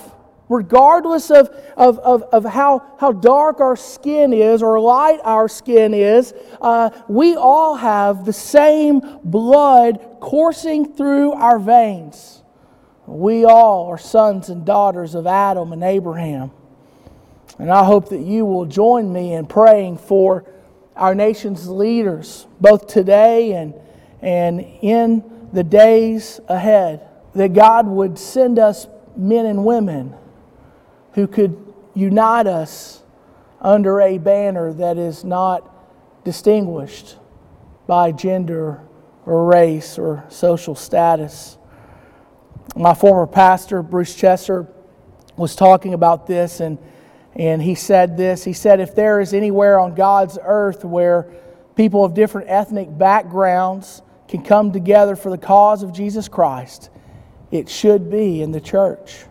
regardless 0.49 1.29
of, 1.29 1.49
of, 1.77 1.99
of, 1.99 2.23
of 2.23 2.45
how, 2.45 2.83
how 2.99 3.11
dark 3.11 3.59
our 3.59 3.75
skin 3.75 4.33
is 4.33 4.63
or 4.63 4.79
light 4.79 5.19
our 5.23 5.47
skin 5.47 5.93
is, 5.93 6.33
uh, 6.61 6.89
we 7.07 7.35
all 7.35 7.75
have 7.75 8.25
the 8.25 8.33
same 8.33 9.01
blood 9.23 10.17
coursing 10.19 10.93
through 10.95 11.33
our 11.33 11.59
veins. 11.59 12.41
We 13.05 13.45
all 13.45 13.85
are 13.85 13.99
sons 13.99 14.49
and 14.49 14.65
daughters 14.65 15.13
of 15.13 15.27
Adam 15.27 15.73
and 15.73 15.83
Abraham. 15.83 16.49
And 17.59 17.69
I 17.69 17.85
hope 17.85 18.09
that 18.09 18.21
you 18.21 18.45
will 18.45 18.65
join 18.65 19.13
me 19.13 19.33
in 19.33 19.45
praying 19.45 19.99
for 19.99 20.45
our 20.95 21.13
nation's 21.13 21.67
leaders, 21.67 22.47
both 22.59 22.87
today 22.87 23.53
and, 23.53 23.73
and 24.21 24.61
in 24.81 25.23
the 25.51 25.63
days 25.63 26.39
ahead, 26.47 27.07
that 27.33 27.53
God 27.53 27.87
would 27.87 28.17
send 28.17 28.59
us 28.59 28.87
men 29.17 29.45
and 29.45 29.65
women 29.65 30.15
who 31.13 31.27
could 31.27 31.73
unite 31.93 32.47
us 32.47 33.03
under 33.61 34.01
a 34.01 34.17
banner 34.17 34.73
that 34.73 34.97
is 34.97 35.23
not 35.23 35.71
distinguished 36.23 37.17
by 37.87 38.11
gender 38.11 38.81
or 39.25 39.45
race 39.45 39.97
or 39.97 40.23
social 40.29 40.75
status. 40.75 41.57
My 42.75 42.93
former 42.93 43.27
pastor, 43.27 43.81
Bruce 43.81 44.15
Chesser, 44.15 44.67
was 45.37 45.55
talking 45.55 45.93
about 45.93 46.27
this 46.27 46.59
and 46.59 46.77
and 47.35 47.61
he 47.61 47.75
said 47.75 48.17
this 48.17 48.43
He 48.43 48.53
said, 48.53 48.79
If 48.79 48.95
there 48.95 49.19
is 49.19 49.33
anywhere 49.33 49.79
on 49.79 49.95
God's 49.95 50.37
earth 50.41 50.85
where 50.85 51.31
people 51.75 52.03
of 52.05 52.13
different 52.13 52.49
ethnic 52.49 52.95
backgrounds 52.97 54.01
can 54.27 54.43
come 54.43 54.71
together 54.71 55.15
for 55.15 55.29
the 55.29 55.37
cause 55.37 55.83
of 55.83 55.93
Jesus 55.93 56.27
Christ, 56.27 56.89
it 57.51 57.69
should 57.69 58.09
be 58.09 58.41
in 58.41 58.51
the 58.51 58.61
church. 58.61 59.25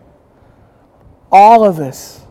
All 1.31 1.65
of 1.65 1.79
us 1.79 2.21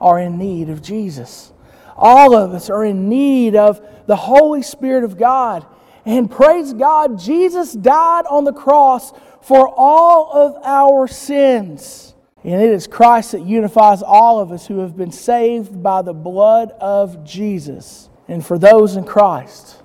are 0.00 0.18
in 0.18 0.38
need 0.38 0.68
of 0.68 0.82
Jesus. 0.82 1.52
All 1.96 2.36
of 2.36 2.52
us 2.52 2.70
are 2.70 2.84
in 2.84 3.08
need 3.08 3.56
of 3.56 3.80
the 4.06 4.16
Holy 4.16 4.62
Spirit 4.62 5.04
of 5.04 5.18
God. 5.18 5.66
And 6.04 6.30
praise 6.30 6.72
God, 6.72 7.18
Jesus 7.18 7.72
died 7.72 8.24
on 8.28 8.44
the 8.44 8.52
cross 8.52 9.12
for 9.40 9.68
all 9.68 10.30
of 10.32 10.62
our 10.64 11.06
sins. 11.06 12.11
And 12.44 12.60
it 12.60 12.70
is 12.70 12.86
Christ 12.86 13.32
that 13.32 13.42
unifies 13.42 14.02
all 14.02 14.40
of 14.40 14.50
us 14.50 14.66
who 14.66 14.80
have 14.80 14.96
been 14.96 15.12
saved 15.12 15.82
by 15.82 16.02
the 16.02 16.12
blood 16.12 16.72
of 16.80 17.24
Jesus. 17.24 18.08
And 18.26 18.44
for 18.44 18.58
those 18.58 18.96
in 18.96 19.04
Christ, 19.04 19.80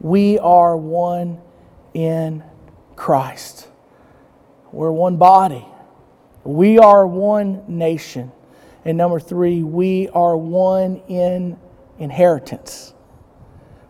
we 0.00 0.38
are 0.38 0.76
one 0.76 1.40
in 1.94 2.44
Christ. 2.94 3.68
We're 4.70 4.92
one 4.92 5.16
body. 5.16 5.66
We 6.44 6.78
are 6.78 7.06
one 7.06 7.64
nation. 7.66 8.30
And 8.84 8.96
number 8.96 9.18
three, 9.18 9.62
we 9.62 10.08
are 10.10 10.36
one 10.36 11.02
in 11.08 11.58
inheritance. 11.98 12.94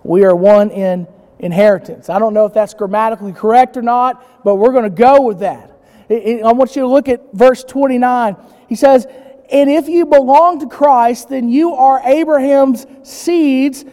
We 0.02 0.24
are 0.24 0.34
one 0.34 0.70
in 0.70 1.06
inheritance. 1.38 2.08
I 2.08 2.18
don't 2.18 2.32
know 2.32 2.46
if 2.46 2.54
that's 2.54 2.72
grammatically 2.72 3.32
correct 3.32 3.76
or 3.76 3.82
not, 3.82 4.44
but 4.44 4.54
we're 4.54 4.72
going 4.72 4.84
to 4.84 4.90
go 4.90 5.22
with 5.22 5.40
that. 5.40 5.67
I 6.10 6.52
want 6.52 6.74
you 6.76 6.82
to 6.82 6.88
look 6.88 7.08
at 7.08 7.32
verse 7.32 7.64
29. 7.64 8.36
He 8.68 8.74
says, 8.74 9.06
And 9.50 9.70
if 9.70 9.88
you 9.88 10.06
belong 10.06 10.60
to 10.60 10.66
Christ, 10.66 11.28
then 11.28 11.48
you 11.48 11.74
are 11.74 12.00
Abraham's 12.04 12.86
seeds, 13.02 13.84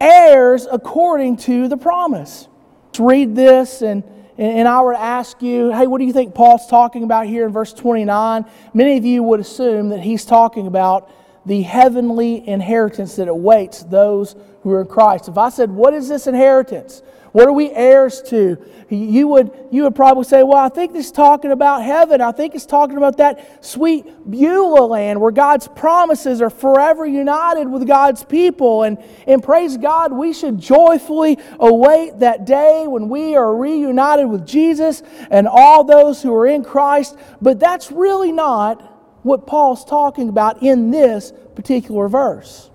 heirs 0.00 0.66
according 0.70 1.36
to 1.38 1.68
the 1.68 1.76
promise. 1.76 2.48
Let's 2.86 3.00
read 3.00 3.34
this 3.34 3.82
and 3.82 4.02
and 4.38 4.66
I 4.66 4.80
would 4.80 4.96
ask 4.96 5.42
you, 5.42 5.70
hey, 5.72 5.86
what 5.86 5.98
do 5.98 6.04
you 6.04 6.12
think 6.12 6.34
Paul's 6.34 6.66
talking 6.66 7.04
about 7.04 7.26
here 7.26 7.46
in 7.46 7.52
verse 7.52 7.72
29? 7.74 8.46
Many 8.72 8.96
of 8.96 9.04
you 9.04 9.22
would 9.22 9.40
assume 9.40 9.90
that 9.90 10.00
he's 10.00 10.24
talking 10.24 10.66
about 10.66 11.10
the 11.44 11.62
heavenly 11.62 12.46
inheritance 12.48 13.16
that 13.16 13.28
awaits 13.28 13.82
those 13.82 14.34
who 14.62 14.70
are 14.70 14.80
in 14.80 14.86
Christ. 14.86 15.28
If 15.28 15.36
I 15.36 15.50
said, 15.50 15.70
what 15.70 15.92
is 15.92 16.08
this 16.08 16.26
inheritance? 16.26 17.02
What 17.32 17.48
are 17.48 17.52
we 17.52 17.70
heirs 17.70 18.20
to? 18.28 18.58
You 18.90 19.26
would, 19.28 19.52
you 19.70 19.84
would 19.84 19.94
probably 19.94 20.24
say, 20.24 20.42
Well, 20.42 20.58
I 20.58 20.68
think 20.68 20.92
this 20.92 21.06
is 21.06 21.12
talking 21.12 21.50
about 21.50 21.82
heaven. 21.82 22.20
I 22.20 22.30
think 22.30 22.54
it's 22.54 22.66
talking 22.66 22.98
about 22.98 23.16
that 23.16 23.64
sweet 23.64 24.04
Beulah 24.30 24.84
land 24.84 25.18
where 25.18 25.32
God's 25.32 25.66
promises 25.66 26.42
are 26.42 26.50
forever 26.50 27.06
united 27.06 27.68
with 27.68 27.86
God's 27.86 28.22
people. 28.22 28.82
And, 28.82 29.02
and 29.26 29.42
praise 29.42 29.78
God, 29.78 30.12
we 30.12 30.34
should 30.34 30.58
joyfully 30.58 31.38
await 31.58 32.18
that 32.18 32.44
day 32.44 32.86
when 32.86 33.08
we 33.08 33.34
are 33.34 33.56
reunited 33.56 34.28
with 34.28 34.46
Jesus 34.46 35.02
and 35.30 35.48
all 35.48 35.84
those 35.84 36.22
who 36.22 36.34
are 36.34 36.46
in 36.46 36.62
Christ. 36.62 37.16
But 37.40 37.58
that's 37.58 37.90
really 37.90 38.30
not 38.30 38.82
what 39.22 39.46
Paul's 39.46 39.86
talking 39.86 40.28
about 40.28 40.62
in 40.62 40.90
this 40.90 41.32
particular 41.54 42.08
verse. 42.08 42.68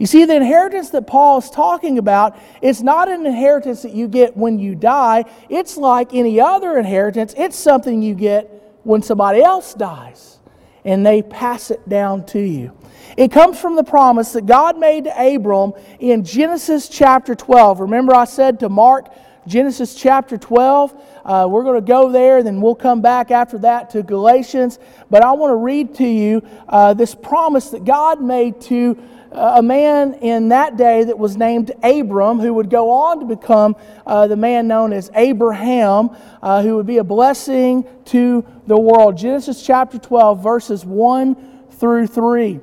You 0.00 0.06
see, 0.06 0.24
the 0.24 0.34
inheritance 0.34 0.88
that 0.90 1.06
Paul 1.06 1.40
is 1.40 1.50
talking 1.50 1.98
about, 1.98 2.38
it's 2.62 2.80
not 2.80 3.10
an 3.10 3.26
inheritance 3.26 3.82
that 3.82 3.92
you 3.92 4.08
get 4.08 4.34
when 4.34 4.58
you 4.58 4.74
die. 4.74 5.26
It's 5.50 5.76
like 5.76 6.14
any 6.14 6.40
other 6.40 6.78
inheritance, 6.78 7.34
it's 7.36 7.58
something 7.58 8.00
you 8.00 8.14
get 8.14 8.78
when 8.82 9.02
somebody 9.02 9.42
else 9.42 9.74
dies 9.74 10.38
and 10.86 11.04
they 11.04 11.20
pass 11.20 11.70
it 11.70 11.86
down 11.86 12.24
to 12.28 12.40
you. 12.40 12.72
It 13.18 13.30
comes 13.30 13.60
from 13.60 13.76
the 13.76 13.84
promise 13.84 14.32
that 14.32 14.46
God 14.46 14.78
made 14.78 15.04
to 15.04 15.34
Abram 15.34 15.74
in 15.98 16.24
Genesis 16.24 16.88
chapter 16.88 17.34
12. 17.34 17.80
Remember, 17.80 18.14
I 18.14 18.24
said 18.24 18.58
to 18.60 18.70
Mark, 18.70 19.12
Genesis 19.46 19.94
chapter 19.94 20.38
12. 20.38 20.94
Uh, 21.26 21.46
we're 21.50 21.64
going 21.64 21.74
to 21.74 21.86
go 21.86 22.10
there, 22.10 22.42
then 22.42 22.62
we'll 22.62 22.74
come 22.74 23.02
back 23.02 23.30
after 23.30 23.58
that 23.58 23.90
to 23.90 24.02
Galatians. 24.02 24.78
But 25.10 25.22
I 25.22 25.32
want 25.32 25.50
to 25.50 25.56
read 25.56 25.94
to 25.96 26.06
you 26.06 26.42
uh, 26.70 26.94
this 26.94 27.14
promise 27.14 27.68
that 27.70 27.84
God 27.84 28.22
made 28.22 28.62
to 28.62 28.96
a 29.32 29.62
man 29.62 30.14
in 30.14 30.48
that 30.48 30.76
day 30.76 31.04
that 31.04 31.18
was 31.18 31.36
named 31.36 31.72
Abram, 31.82 32.40
who 32.40 32.54
would 32.54 32.68
go 32.68 32.90
on 32.90 33.20
to 33.20 33.26
become 33.26 33.76
uh, 34.06 34.26
the 34.26 34.36
man 34.36 34.66
known 34.66 34.92
as 34.92 35.10
Abraham, 35.14 36.10
uh, 36.42 36.62
who 36.62 36.76
would 36.76 36.86
be 36.86 36.98
a 36.98 37.04
blessing 37.04 37.84
to 38.06 38.44
the 38.66 38.78
world. 38.78 39.16
Genesis 39.16 39.64
chapter 39.64 39.98
12, 39.98 40.42
verses 40.42 40.84
1 40.84 41.68
through 41.70 42.06
3. 42.08 42.60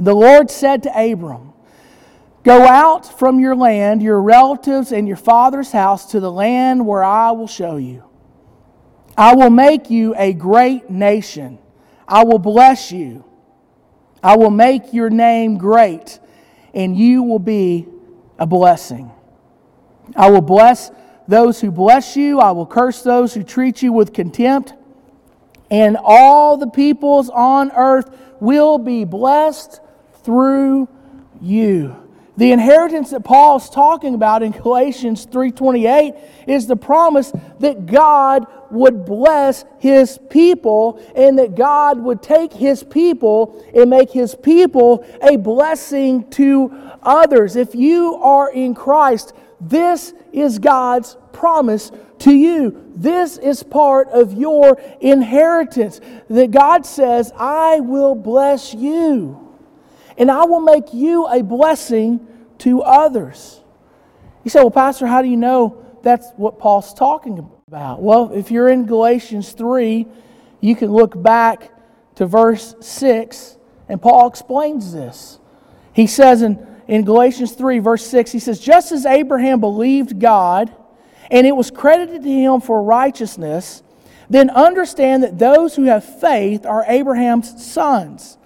The 0.00 0.14
Lord 0.14 0.50
said 0.50 0.82
to 0.82 0.90
Abram, 0.90 1.52
Go 2.42 2.66
out 2.66 3.18
from 3.18 3.40
your 3.40 3.56
land, 3.56 4.02
your 4.02 4.20
relatives, 4.20 4.92
and 4.92 5.08
your 5.08 5.16
father's 5.16 5.72
house 5.72 6.06
to 6.10 6.20
the 6.20 6.30
land 6.30 6.84
where 6.86 7.02
I 7.02 7.30
will 7.30 7.46
show 7.46 7.76
you. 7.76 8.04
I 9.16 9.34
will 9.34 9.50
make 9.50 9.90
you 9.90 10.14
a 10.16 10.32
great 10.32 10.90
nation. 10.90 11.58
I 12.06 12.24
will 12.24 12.40
bless 12.40 12.92
you. 12.92 13.24
I 14.24 14.36
will 14.36 14.50
make 14.50 14.94
your 14.94 15.10
name 15.10 15.58
great, 15.58 16.18
and 16.72 16.96
you 16.96 17.22
will 17.22 17.38
be 17.38 17.86
a 18.38 18.46
blessing. 18.46 19.12
I 20.16 20.30
will 20.30 20.40
bless 20.40 20.90
those 21.28 21.60
who 21.60 21.70
bless 21.70 22.16
you, 22.16 22.40
I 22.40 22.50
will 22.52 22.66
curse 22.66 23.02
those 23.02 23.34
who 23.34 23.42
treat 23.42 23.82
you 23.82 23.92
with 23.92 24.14
contempt, 24.14 24.72
and 25.70 25.98
all 26.02 26.56
the 26.56 26.66
peoples 26.66 27.28
on 27.28 27.70
earth 27.72 28.16
will 28.40 28.78
be 28.78 29.04
blessed 29.04 29.80
through 30.22 30.88
you. 31.42 32.03
The 32.36 32.50
inheritance 32.50 33.10
that 33.10 33.22
Paul 33.22 33.58
is 33.58 33.70
talking 33.70 34.14
about 34.14 34.42
in 34.42 34.50
Galatians 34.50 35.24
3:28 35.24 36.14
is 36.48 36.66
the 36.66 36.74
promise 36.74 37.32
that 37.60 37.86
God 37.86 38.46
would 38.72 39.04
bless 39.04 39.64
his 39.78 40.18
people 40.30 40.98
and 41.14 41.38
that 41.38 41.54
God 41.54 42.02
would 42.02 42.22
take 42.22 42.52
his 42.52 42.82
people 42.82 43.54
and 43.72 43.88
make 43.88 44.10
his 44.10 44.34
people 44.34 45.04
a 45.22 45.36
blessing 45.36 46.24
to 46.30 46.72
others. 47.04 47.54
If 47.54 47.76
you 47.76 48.16
are 48.16 48.50
in 48.50 48.74
Christ, 48.74 49.32
this 49.60 50.12
is 50.32 50.58
God's 50.58 51.16
promise 51.30 51.92
to 52.18 52.32
you. 52.34 52.74
This 52.96 53.38
is 53.38 53.62
part 53.62 54.08
of 54.10 54.32
your 54.32 54.78
inheritance 55.00 56.00
that 56.28 56.50
God 56.50 56.84
says, 56.84 57.32
"I 57.38 57.78
will 57.78 58.16
bless 58.16 58.74
you." 58.74 59.36
And 60.16 60.30
I 60.30 60.44
will 60.44 60.60
make 60.60 60.92
you 60.94 61.26
a 61.26 61.42
blessing 61.42 62.26
to 62.58 62.82
others. 62.82 63.60
You 64.44 64.50
say, 64.50 64.60
Well, 64.60 64.70
Pastor, 64.70 65.06
how 65.06 65.22
do 65.22 65.28
you 65.28 65.36
know 65.36 65.84
that's 66.02 66.30
what 66.36 66.58
Paul's 66.58 66.94
talking 66.94 67.38
about? 67.66 68.02
Well, 68.02 68.32
if 68.32 68.50
you're 68.50 68.68
in 68.68 68.86
Galatians 68.86 69.52
3, 69.52 70.06
you 70.60 70.76
can 70.76 70.92
look 70.92 71.20
back 71.20 71.70
to 72.16 72.26
verse 72.26 72.74
6, 72.80 73.56
and 73.88 74.00
Paul 74.00 74.28
explains 74.28 74.92
this. 74.92 75.38
He 75.92 76.06
says 76.06 76.42
in, 76.42 76.64
in 76.86 77.04
Galatians 77.04 77.52
3, 77.52 77.78
verse 77.80 78.06
6, 78.06 78.32
he 78.32 78.38
says, 78.38 78.60
Just 78.60 78.92
as 78.92 79.06
Abraham 79.06 79.60
believed 79.60 80.20
God, 80.20 80.74
and 81.30 81.46
it 81.46 81.56
was 81.56 81.70
credited 81.70 82.22
to 82.22 82.28
him 82.28 82.60
for 82.60 82.82
righteousness, 82.82 83.82
then 84.28 84.50
understand 84.50 85.22
that 85.22 85.38
those 85.38 85.76
who 85.76 85.84
have 85.84 86.04
faith 86.04 86.66
are 86.66 86.84
Abraham's 86.86 87.64
sons. 87.64 88.38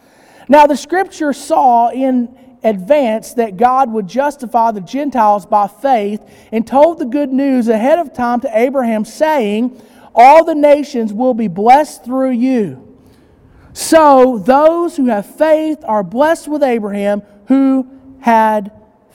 Now, 0.49 0.67
the 0.67 0.77
scripture 0.77 1.33
saw 1.33 1.91
in 1.91 2.37
advance 2.65 3.35
that 3.35 3.57
God 3.57 3.93
would 3.93 4.09
justify 4.09 4.71
the 4.71 4.81
Gentiles 4.81 5.47
by 5.47 5.69
faith 5.69 6.23
and 6.51 6.67
told 6.67 6.99
the 6.99 7.05
good 7.05 7.31
news 7.31 7.69
ahead 7.69 7.99
of 7.99 8.13
time 8.13 8.41
to 8.41 8.59
Abraham, 8.59 9.05
saying, 9.05 9.81
All 10.15 10.45
the 10.45 10.55
nations 10.55 11.13
will 11.13 11.35
be 11.35 11.49
blessed 11.49 12.05
through 12.05 12.31
you. 12.31 12.85
So 13.73 14.39
those 14.39 14.97
who 14.97 15.07
have 15.07 15.27
faith 15.37 15.79
are 15.85 16.03
blessed 16.03 16.49
with 16.49 16.63
Abraham 16.63 17.23
who 17.47 17.89
had 18.21 18.73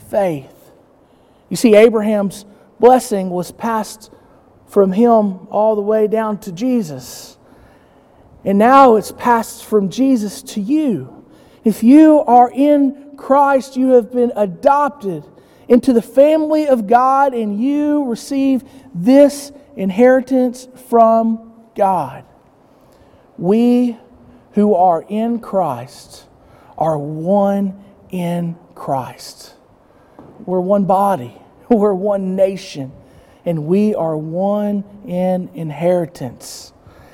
faith. 0.09 0.71
You 1.49 1.57
see, 1.57 1.75
Abraham's 1.75 2.45
blessing 2.79 3.29
was 3.29 3.51
passed 3.51 4.11
from 4.67 4.91
him 4.91 5.47
all 5.49 5.75
the 5.75 5.81
way 5.81 6.07
down 6.07 6.39
to 6.39 6.51
Jesus. 6.51 7.37
And 8.45 8.57
now 8.57 8.95
it's 8.95 9.11
passed 9.11 9.65
from 9.65 9.89
Jesus 9.89 10.41
to 10.43 10.61
you. 10.61 11.22
If 11.63 11.83
you 11.83 12.19
are 12.21 12.51
in 12.53 13.15
Christ, 13.15 13.77
you 13.77 13.89
have 13.91 14.11
been 14.11 14.31
adopted 14.35 15.23
into 15.67 15.93
the 15.93 16.01
family 16.01 16.67
of 16.67 16.87
God 16.87 17.33
and 17.33 17.59
you 17.59 18.05
receive 18.05 18.63
this 18.93 19.51
inheritance 19.75 20.67
from 20.89 21.53
God. 21.75 22.25
We 23.37 23.97
who 24.53 24.75
are 24.75 25.03
in 25.07 25.39
Christ 25.39 26.27
are 26.77 26.97
one 26.97 27.83
in 28.09 28.57
Christ. 28.75 29.55
We're 30.45 30.59
one 30.59 30.85
body, 30.85 31.35
we're 31.69 31.93
one 31.93 32.35
nation, 32.35 32.91
and 33.45 33.65
we 33.65 33.95
are 33.95 34.17
one 34.17 34.83
in 35.05 35.49
inheritance. 35.53 36.73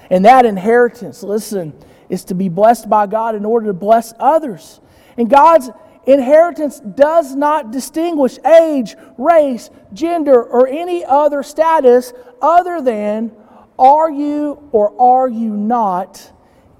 And 0.10 0.26
that 0.26 0.46
inheritance, 0.46 1.22
listen, 1.22 1.74
is 2.10 2.26
to 2.26 2.34
be 2.34 2.50
blessed 2.50 2.90
by 2.90 3.08
God 3.08 3.36
in 3.36 3.46
order 3.46 3.68
to 3.68 3.74
bless 3.74 4.14
others. 4.20 4.82
And 5.18 5.30
God's 5.30 5.70
inheritance 6.06 6.80
does 6.80 7.36
not 7.36 7.72
distinguish 7.72 8.38
age, 8.46 8.96
race, 9.18 9.70
gender, 9.94 10.42
or 10.42 10.68
any 10.68 11.06
other 11.06 11.44
status 11.44 12.14
other 12.42 12.82
than 12.82 13.32
are 13.78 14.12
you 14.12 14.68
or 14.72 15.00
are 15.00 15.30
you 15.30 15.56
not 15.56 16.32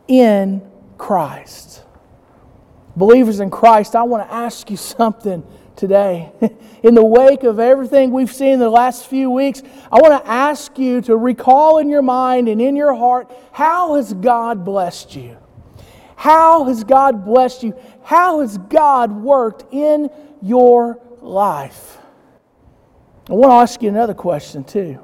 in 0.08 0.62
Christ? 0.98 1.84
Believers 2.96 3.40
in 3.40 3.50
Christ, 3.50 3.96
I 3.96 4.04
want 4.04 4.28
to 4.28 4.34
ask 4.34 4.70
you 4.70 4.78
something 4.98 5.46
today. 5.80 6.32
In 6.84 6.94
the 6.94 7.04
wake 7.04 7.44
of 7.44 7.60
everything 7.60 8.12
we've 8.12 8.32
seen 8.32 8.54
in 8.54 8.60
the 8.60 8.70
last 8.70 9.08
few 9.08 9.30
weeks, 9.30 9.62
I 9.92 9.96
want 9.96 10.24
to 10.24 10.30
ask 10.30 10.78
you 10.78 11.02
to 11.02 11.18
recall 11.18 11.80
in 11.80 11.90
your 11.90 12.02
mind 12.02 12.48
and 12.48 12.62
in 12.62 12.78
your 12.78 12.94
heart 12.94 13.30
how 13.52 13.96
has 13.96 14.14
God 14.14 14.64
blessed 14.64 15.16
you? 15.16 15.38
How 16.16 16.66
has 16.66 16.86
God 16.86 17.26
blessed 17.26 17.64
you? 17.64 17.76
How 18.04 18.40
has 18.40 18.58
God 18.58 19.12
worked 19.12 19.74
in 19.74 20.10
your 20.42 21.02
life? 21.22 21.98
I 23.30 23.34
want 23.34 23.52
to 23.52 23.56
ask 23.56 23.82
you 23.82 23.90
another 23.90 24.14
question, 24.14 24.64
too. 24.64 25.00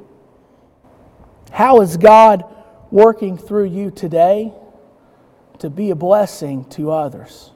How 1.51 1.81
is 1.81 1.97
God 1.97 2.43
working 2.89 3.37
through 3.37 3.65
you 3.65 3.91
today 3.91 4.53
to 5.59 5.69
be 5.69 5.89
a 5.89 5.95
blessing 5.95 6.65
to 6.71 6.91
others? 6.91 7.51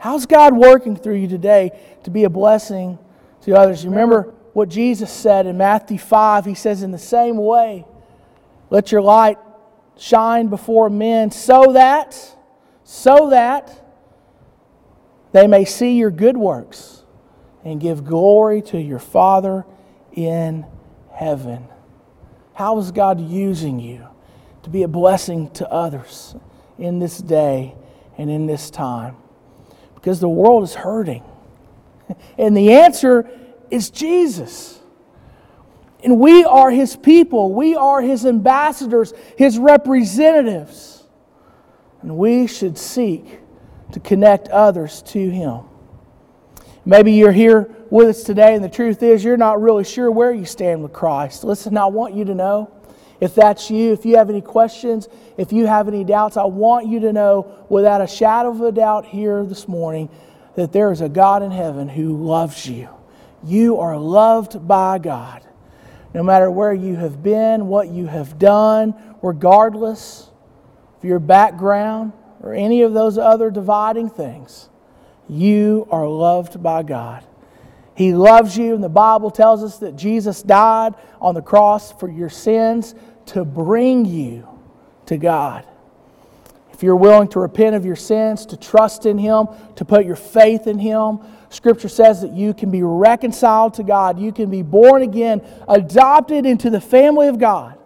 How's 0.00 0.24
God 0.24 0.56
working 0.56 0.96
through 0.96 1.16
you 1.16 1.28
today 1.28 1.78
to 2.04 2.10
be 2.10 2.24
a 2.24 2.30
blessing 2.30 2.98
to 3.42 3.54
others. 3.54 3.84
You 3.84 3.90
remember 3.90 4.32
what 4.54 4.70
Jesus 4.70 5.12
said 5.12 5.46
in 5.46 5.58
Matthew 5.58 5.98
5? 5.98 6.46
He 6.46 6.54
says, 6.54 6.82
In 6.82 6.90
the 6.90 6.98
same 6.98 7.36
way, 7.36 7.84
let 8.70 8.90
your 8.90 9.02
light 9.02 9.36
shine 9.98 10.48
before 10.48 10.88
men 10.88 11.30
so 11.30 11.74
that, 11.74 12.16
so 12.82 13.28
that 13.28 13.70
they 15.32 15.46
may 15.46 15.66
see 15.66 15.98
your 15.98 16.10
good 16.10 16.36
works 16.36 17.04
and 17.62 17.78
give 17.78 18.02
glory 18.02 18.62
to 18.62 18.80
your 18.80 18.98
Father 18.98 19.66
in 20.14 20.64
heaven. 21.12 21.68
How 22.54 22.78
is 22.78 22.90
God 22.90 23.20
using 23.20 23.78
you 23.78 24.08
to 24.62 24.70
be 24.70 24.82
a 24.82 24.88
blessing 24.88 25.50
to 25.50 25.70
others 25.70 26.34
in 26.78 27.00
this 27.00 27.18
day 27.18 27.74
and 28.16 28.30
in 28.30 28.46
this 28.46 28.70
time? 28.70 29.19
Because 30.00 30.20
the 30.20 30.28
world 30.28 30.64
is 30.64 30.74
hurting. 30.74 31.22
And 32.36 32.56
the 32.56 32.72
answer 32.72 33.30
is 33.70 33.88
Jesus. 33.88 34.80
And 36.02 36.18
we 36.18 36.42
are 36.44 36.70
his 36.70 36.96
people. 36.96 37.52
We 37.52 37.76
are 37.76 38.00
his 38.00 38.26
ambassadors, 38.26 39.12
his 39.36 39.58
representatives. 39.58 41.04
And 42.02 42.16
we 42.16 42.46
should 42.46 42.78
seek 42.78 43.38
to 43.92 44.00
connect 44.00 44.48
others 44.48 45.02
to 45.02 45.30
him. 45.30 45.60
Maybe 46.84 47.12
you're 47.12 47.32
here 47.32 47.70
with 47.90 48.08
us 48.08 48.22
today, 48.22 48.54
and 48.54 48.64
the 48.64 48.68
truth 48.68 49.02
is 49.02 49.22
you're 49.22 49.36
not 49.36 49.60
really 49.60 49.84
sure 49.84 50.10
where 50.10 50.32
you 50.32 50.46
stand 50.46 50.82
with 50.82 50.92
Christ. 50.92 51.44
Listen, 51.44 51.76
I 51.76 51.86
want 51.86 52.14
you 52.14 52.24
to 52.24 52.34
know. 52.34 52.72
If 53.20 53.34
that's 53.34 53.70
you, 53.70 53.92
if 53.92 54.06
you 54.06 54.16
have 54.16 54.30
any 54.30 54.40
questions, 54.40 55.08
if 55.36 55.52
you 55.52 55.66
have 55.66 55.88
any 55.88 56.04
doubts, 56.04 56.38
I 56.38 56.44
want 56.44 56.86
you 56.86 57.00
to 57.00 57.12
know 57.12 57.66
without 57.68 58.00
a 58.00 58.06
shadow 58.06 58.50
of 58.50 58.60
a 58.62 58.72
doubt 58.72 59.04
here 59.04 59.44
this 59.44 59.68
morning 59.68 60.08
that 60.54 60.72
there 60.72 60.90
is 60.90 61.02
a 61.02 61.08
God 61.08 61.42
in 61.42 61.50
heaven 61.50 61.88
who 61.88 62.16
loves 62.16 62.66
you. 62.66 62.88
You 63.44 63.78
are 63.78 63.96
loved 63.96 64.66
by 64.66 64.98
God. 64.98 65.42
No 66.14 66.22
matter 66.22 66.50
where 66.50 66.72
you 66.72 66.96
have 66.96 67.22
been, 67.22 67.68
what 67.68 67.88
you 67.88 68.06
have 68.06 68.38
done, 68.38 68.94
regardless 69.22 70.30
of 70.98 71.04
your 71.04 71.18
background 71.20 72.12
or 72.40 72.54
any 72.54 72.82
of 72.82 72.94
those 72.94 73.18
other 73.18 73.50
dividing 73.50 74.08
things, 74.08 74.68
you 75.28 75.86
are 75.90 76.08
loved 76.08 76.62
by 76.62 76.82
God. 76.82 77.24
He 77.94 78.14
loves 78.14 78.56
you, 78.56 78.74
and 78.74 78.82
the 78.82 78.88
Bible 78.88 79.30
tells 79.30 79.62
us 79.62 79.78
that 79.78 79.94
Jesus 79.94 80.42
died 80.42 80.94
on 81.20 81.34
the 81.34 81.42
cross 81.42 81.92
for 81.92 82.10
your 82.10 82.30
sins 82.30 82.94
to 83.30 83.44
bring 83.44 84.04
you 84.04 84.48
to 85.06 85.16
God. 85.16 85.64
If 86.72 86.82
you're 86.82 86.96
willing 86.96 87.28
to 87.28 87.40
repent 87.40 87.76
of 87.76 87.84
your 87.84 87.96
sins, 87.96 88.46
to 88.46 88.56
trust 88.56 89.06
in 89.06 89.18
Him, 89.18 89.48
to 89.76 89.84
put 89.84 90.06
your 90.06 90.16
faith 90.16 90.66
in 90.66 90.78
Him, 90.78 91.20
Scripture 91.50 91.88
says 91.88 92.22
that 92.22 92.32
you 92.32 92.54
can 92.54 92.70
be 92.70 92.82
reconciled 92.82 93.74
to 93.74 93.82
God. 93.82 94.18
You 94.18 94.32
can 94.32 94.50
be 94.50 94.62
born 94.62 95.02
again, 95.02 95.42
adopted 95.68 96.46
into 96.46 96.70
the 96.70 96.80
family 96.80 97.28
of 97.28 97.38
God. 97.38 97.76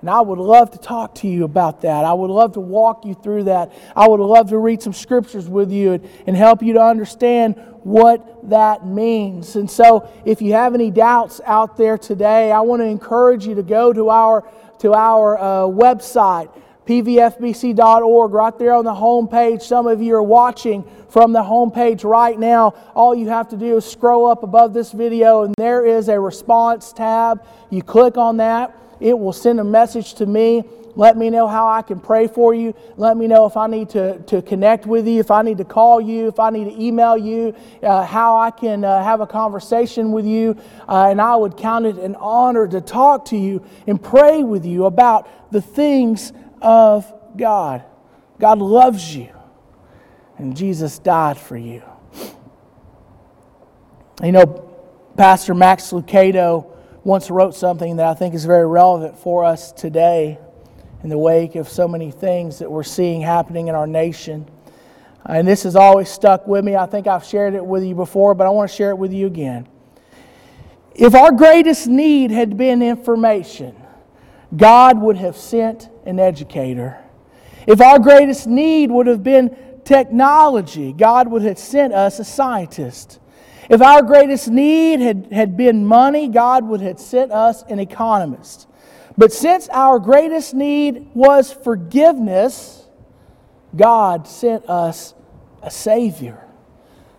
And 0.00 0.08
I 0.08 0.20
would 0.20 0.38
love 0.38 0.70
to 0.70 0.78
talk 0.78 1.14
to 1.16 1.28
you 1.28 1.44
about 1.44 1.82
that. 1.82 2.04
I 2.04 2.12
would 2.12 2.30
love 2.30 2.54
to 2.54 2.60
walk 2.60 3.04
you 3.04 3.14
through 3.14 3.44
that. 3.44 3.72
I 3.94 4.08
would 4.08 4.20
love 4.20 4.48
to 4.50 4.58
read 4.58 4.82
some 4.82 4.94
scriptures 4.94 5.48
with 5.48 5.70
you 5.70 5.92
and, 5.92 6.08
and 6.26 6.36
help 6.36 6.62
you 6.62 6.72
to 6.74 6.82
understand 6.82 7.56
what 7.82 8.48
that 8.50 8.86
means. 8.86 9.56
And 9.56 9.70
so, 9.70 10.08
if 10.24 10.40
you 10.42 10.52
have 10.54 10.74
any 10.74 10.90
doubts 10.90 11.40
out 11.44 11.76
there 11.76 11.98
today, 11.98 12.50
I 12.50 12.60
want 12.60 12.80
to 12.80 12.86
encourage 12.86 13.46
you 13.46 13.54
to 13.54 13.62
go 13.62 13.92
to 13.92 14.10
our, 14.10 14.48
to 14.80 14.94
our 14.94 15.38
uh, 15.38 15.42
website 15.66 16.50
pvfbc.org, 16.90 18.32
right 18.32 18.58
there 18.58 18.74
on 18.74 18.84
the 18.84 18.94
home 18.94 19.28
page. 19.28 19.62
Some 19.62 19.86
of 19.86 20.02
you 20.02 20.16
are 20.16 20.22
watching 20.22 20.84
from 21.08 21.32
the 21.32 21.42
home 21.42 21.70
page 21.70 22.02
right 22.02 22.36
now. 22.36 22.74
All 22.96 23.14
you 23.14 23.28
have 23.28 23.48
to 23.50 23.56
do 23.56 23.76
is 23.76 23.84
scroll 23.84 24.26
up 24.26 24.42
above 24.42 24.74
this 24.74 24.90
video, 24.90 25.44
and 25.44 25.54
there 25.56 25.86
is 25.86 26.08
a 26.08 26.18
response 26.18 26.92
tab. 26.92 27.46
You 27.70 27.84
click 27.84 28.16
on 28.16 28.38
that, 28.38 28.76
it 29.00 29.18
will 29.18 29.32
send 29.32 29.60
a 29.60 29.64
message 29.64 30.14
to 30.14 30.26
me. 30.26 30.64
Let 30.96 31.16
me 31.16 31.30
know 31.30 31.46
how 31.46 31.68
I 31.68 31.82
can 31.82 32.00
pray 32.00 32.26
for 32.26 32.52
you. 32.52 32.74
Let 32.96 33.16
me 33.16 33.26
know 33.26 33.46
if 33.46 33.56
I 33.56 33.66
need 33.66 33.90
to, 33.90 34.18
to 34.18 34.42
connect 34.42 34.86
with 34.86 35.06
you, 35.06 35.20
if 35.20 35.30
I 35.30 35.42
need 35.42 35.58
to 35.58 35.64
call 35.64 36.00
you, 36.00 36.28
if 36.28 36.40
I 36.40 36.50
need 36.50 36.64
to 36.64 36.82
email 36.82 37.16
you, 37.16 37.54
uh, 37.82 38.04
how 38.04 38.36
I 38.36 38.50
can 38.50 38.84
uh, 38.84 39.02
have 39.02 39.20
a 39.20 39.26
conversation 39.26 40.12
with 40.12 40.26
you. 40.26 40.56
Uh, 40.88 41.08
and 41.10 41.20
I 41.20 41.36
would 41.36 41.56
count 41.56 41.86
it 41.86 41.96
an 41.96 42.16
honor 42.16 42.66
to 42.68 42.80
talk 42.80 43.26
to 43.26 43.36
you 43.36 43.64
and 43.86 44.02
pray 44.02 44.42
with 44.42 44.66
you 44.66 44.86
about 44.86 45.52
the 45.52 45.62
things 45.62 46.32
of 46.60 47.10
God. 47.36 47.84
God 48.38 48.58
loves 48.58 49.14
you, 49.14 49.28
and 50.38 50.56
Jesus 50.56 50.98
died 50.98 51.38
for 51.38 51.56
you. 51.56 51.82
You 54.22 54.32
know, 54.32 54.70
Pastor 55.16 55.54
Max 55.54 55.92
Lucado 55.92 56.69
once 57.02 57.30
wrote 57.30 57.54
something 57.54 57.96
that 57.96 58.06
I 58.06 58.14
think 58.14 58.34
is 58.34 58.44
very 58.44 58.66
relevant 58.66 59.18
for 59.18 59.44
us 59.44 59.72
today 59.72 60.38
in 61.02 61.08
the 61.08 61.18
wake 61.18 61.54
of 61.54 61.68
so 61.68 61.88
many 61.88 62.10
things 62.10 62.58
that 62.58 62.70
we're 62.70 62.82
seeing 62.82 63.22
happening 63.22 63.68
in 63.68 63.74
our 63.74 63.86
nation. 63.86 64.48
And 65.24 65.46
this 65.46 65.62
has 65.62 65.76
always 65.76 66.08
stuck 66.08 66.46
with 66.46 66.64
me. 66.64 66.76
I 66.76 66.86
think 66.86 67.06
I've 67.06 67.24
shared 67.24 67.54
it 67.54 67.64
with 67.64 67.84
you 67.84 67.94
before, 67.94 68.34
but 68.34 68.46
I 68.46 68.50
want 68.50 68.70
to 68.70 68.76
share 68.76 68.90
it 68.90 68.98
with 68.98 69.12
you 69.12 69.26
again. 69.26 69.68
If 70.94 71.14
our 71.14 71.32
greatest 71.32 71.86
need 71.86 72.30
had 72.30 72.56
been 72.56 72.82
information, 72.82 73.76
God 74.54 75.00
would 75.00 75.16
have 75.16 75.36
sent 75.36 75.88
an 76.04 76.18
educator. 76.18 77.02
If 77.66 77.80
our 77.80 77.98
greatest 77.98 78.46
need 78.46 78.90
would 78.90 79.06
have 79.06 79.22
been 79.22 79.56
technology, 79.84 80.92
God 80.92 81.30
would 81.30 81.42
have 81.42 81.58
sent 81.58 81.94
us 81.94 82.18
a 82.18 82.24
scientist. 82.24 83.20
If 83.70 83.80
our 83.80 84.02
greatest 84.02 84.48
need 84.48 84.98
had, 84.98 85.28
had 85.30 85.56
been 85.56 85.86
money, 85.86 86.26
God 86.26 86.66
would 86.66 86.80
have 86.80 86.98
sent 86.98 87.30
us 87.30 87.62
an 87.62 87.78
economist. 87.78 88.66
But 89.16 89.32
since 89.32 89.68
our 89.68 90.00
greatest 90.00 90.54
need 90.54 91.08
was 91.14 91.52
forgiveness, 91.52 92.88
God 93.76 94.26
sent 94.26 94.68
us 94.68 95.14
a 95.62 95.70
Savior. 95.70 96.44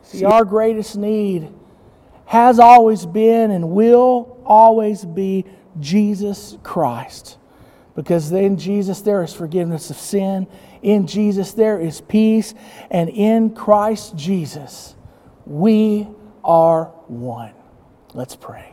See, 0.03 0.25
our 0.25 0.43
greatest 0.43 0.97
need 0.97 1.53
has 2.25 2.59
always 2.59 3.05
been 3.05 3.51
and 3.51 3.69
will 3.69 4.37
always 4.45 5.05
be 5.05 5.45
Jesus 5.79 6.57
Christ. 6.63 7.37
Because 7.95 8.29
in 8.33 8.57
Jesus 8.57 8.99
there 9.01 9.23
is 9.23 9.33
forgiveness 9.33 9.89
of 9.89 9.95
sin, 9.95 10.47
in 10.81 11.07
Jesus 11.07 11.53
there 11.53 11.79
is 11.79 12.01
peace, 12.01 12.53
and 12.89 13.09
in 13.09 13.55
Christ 13.55 14.17
Jesus 14.17 14.95
we 15.45 16.07
are 16.43 16.85
one. 17.07 17.53
Let's 18.13 18.35
pray. 18.35 18.70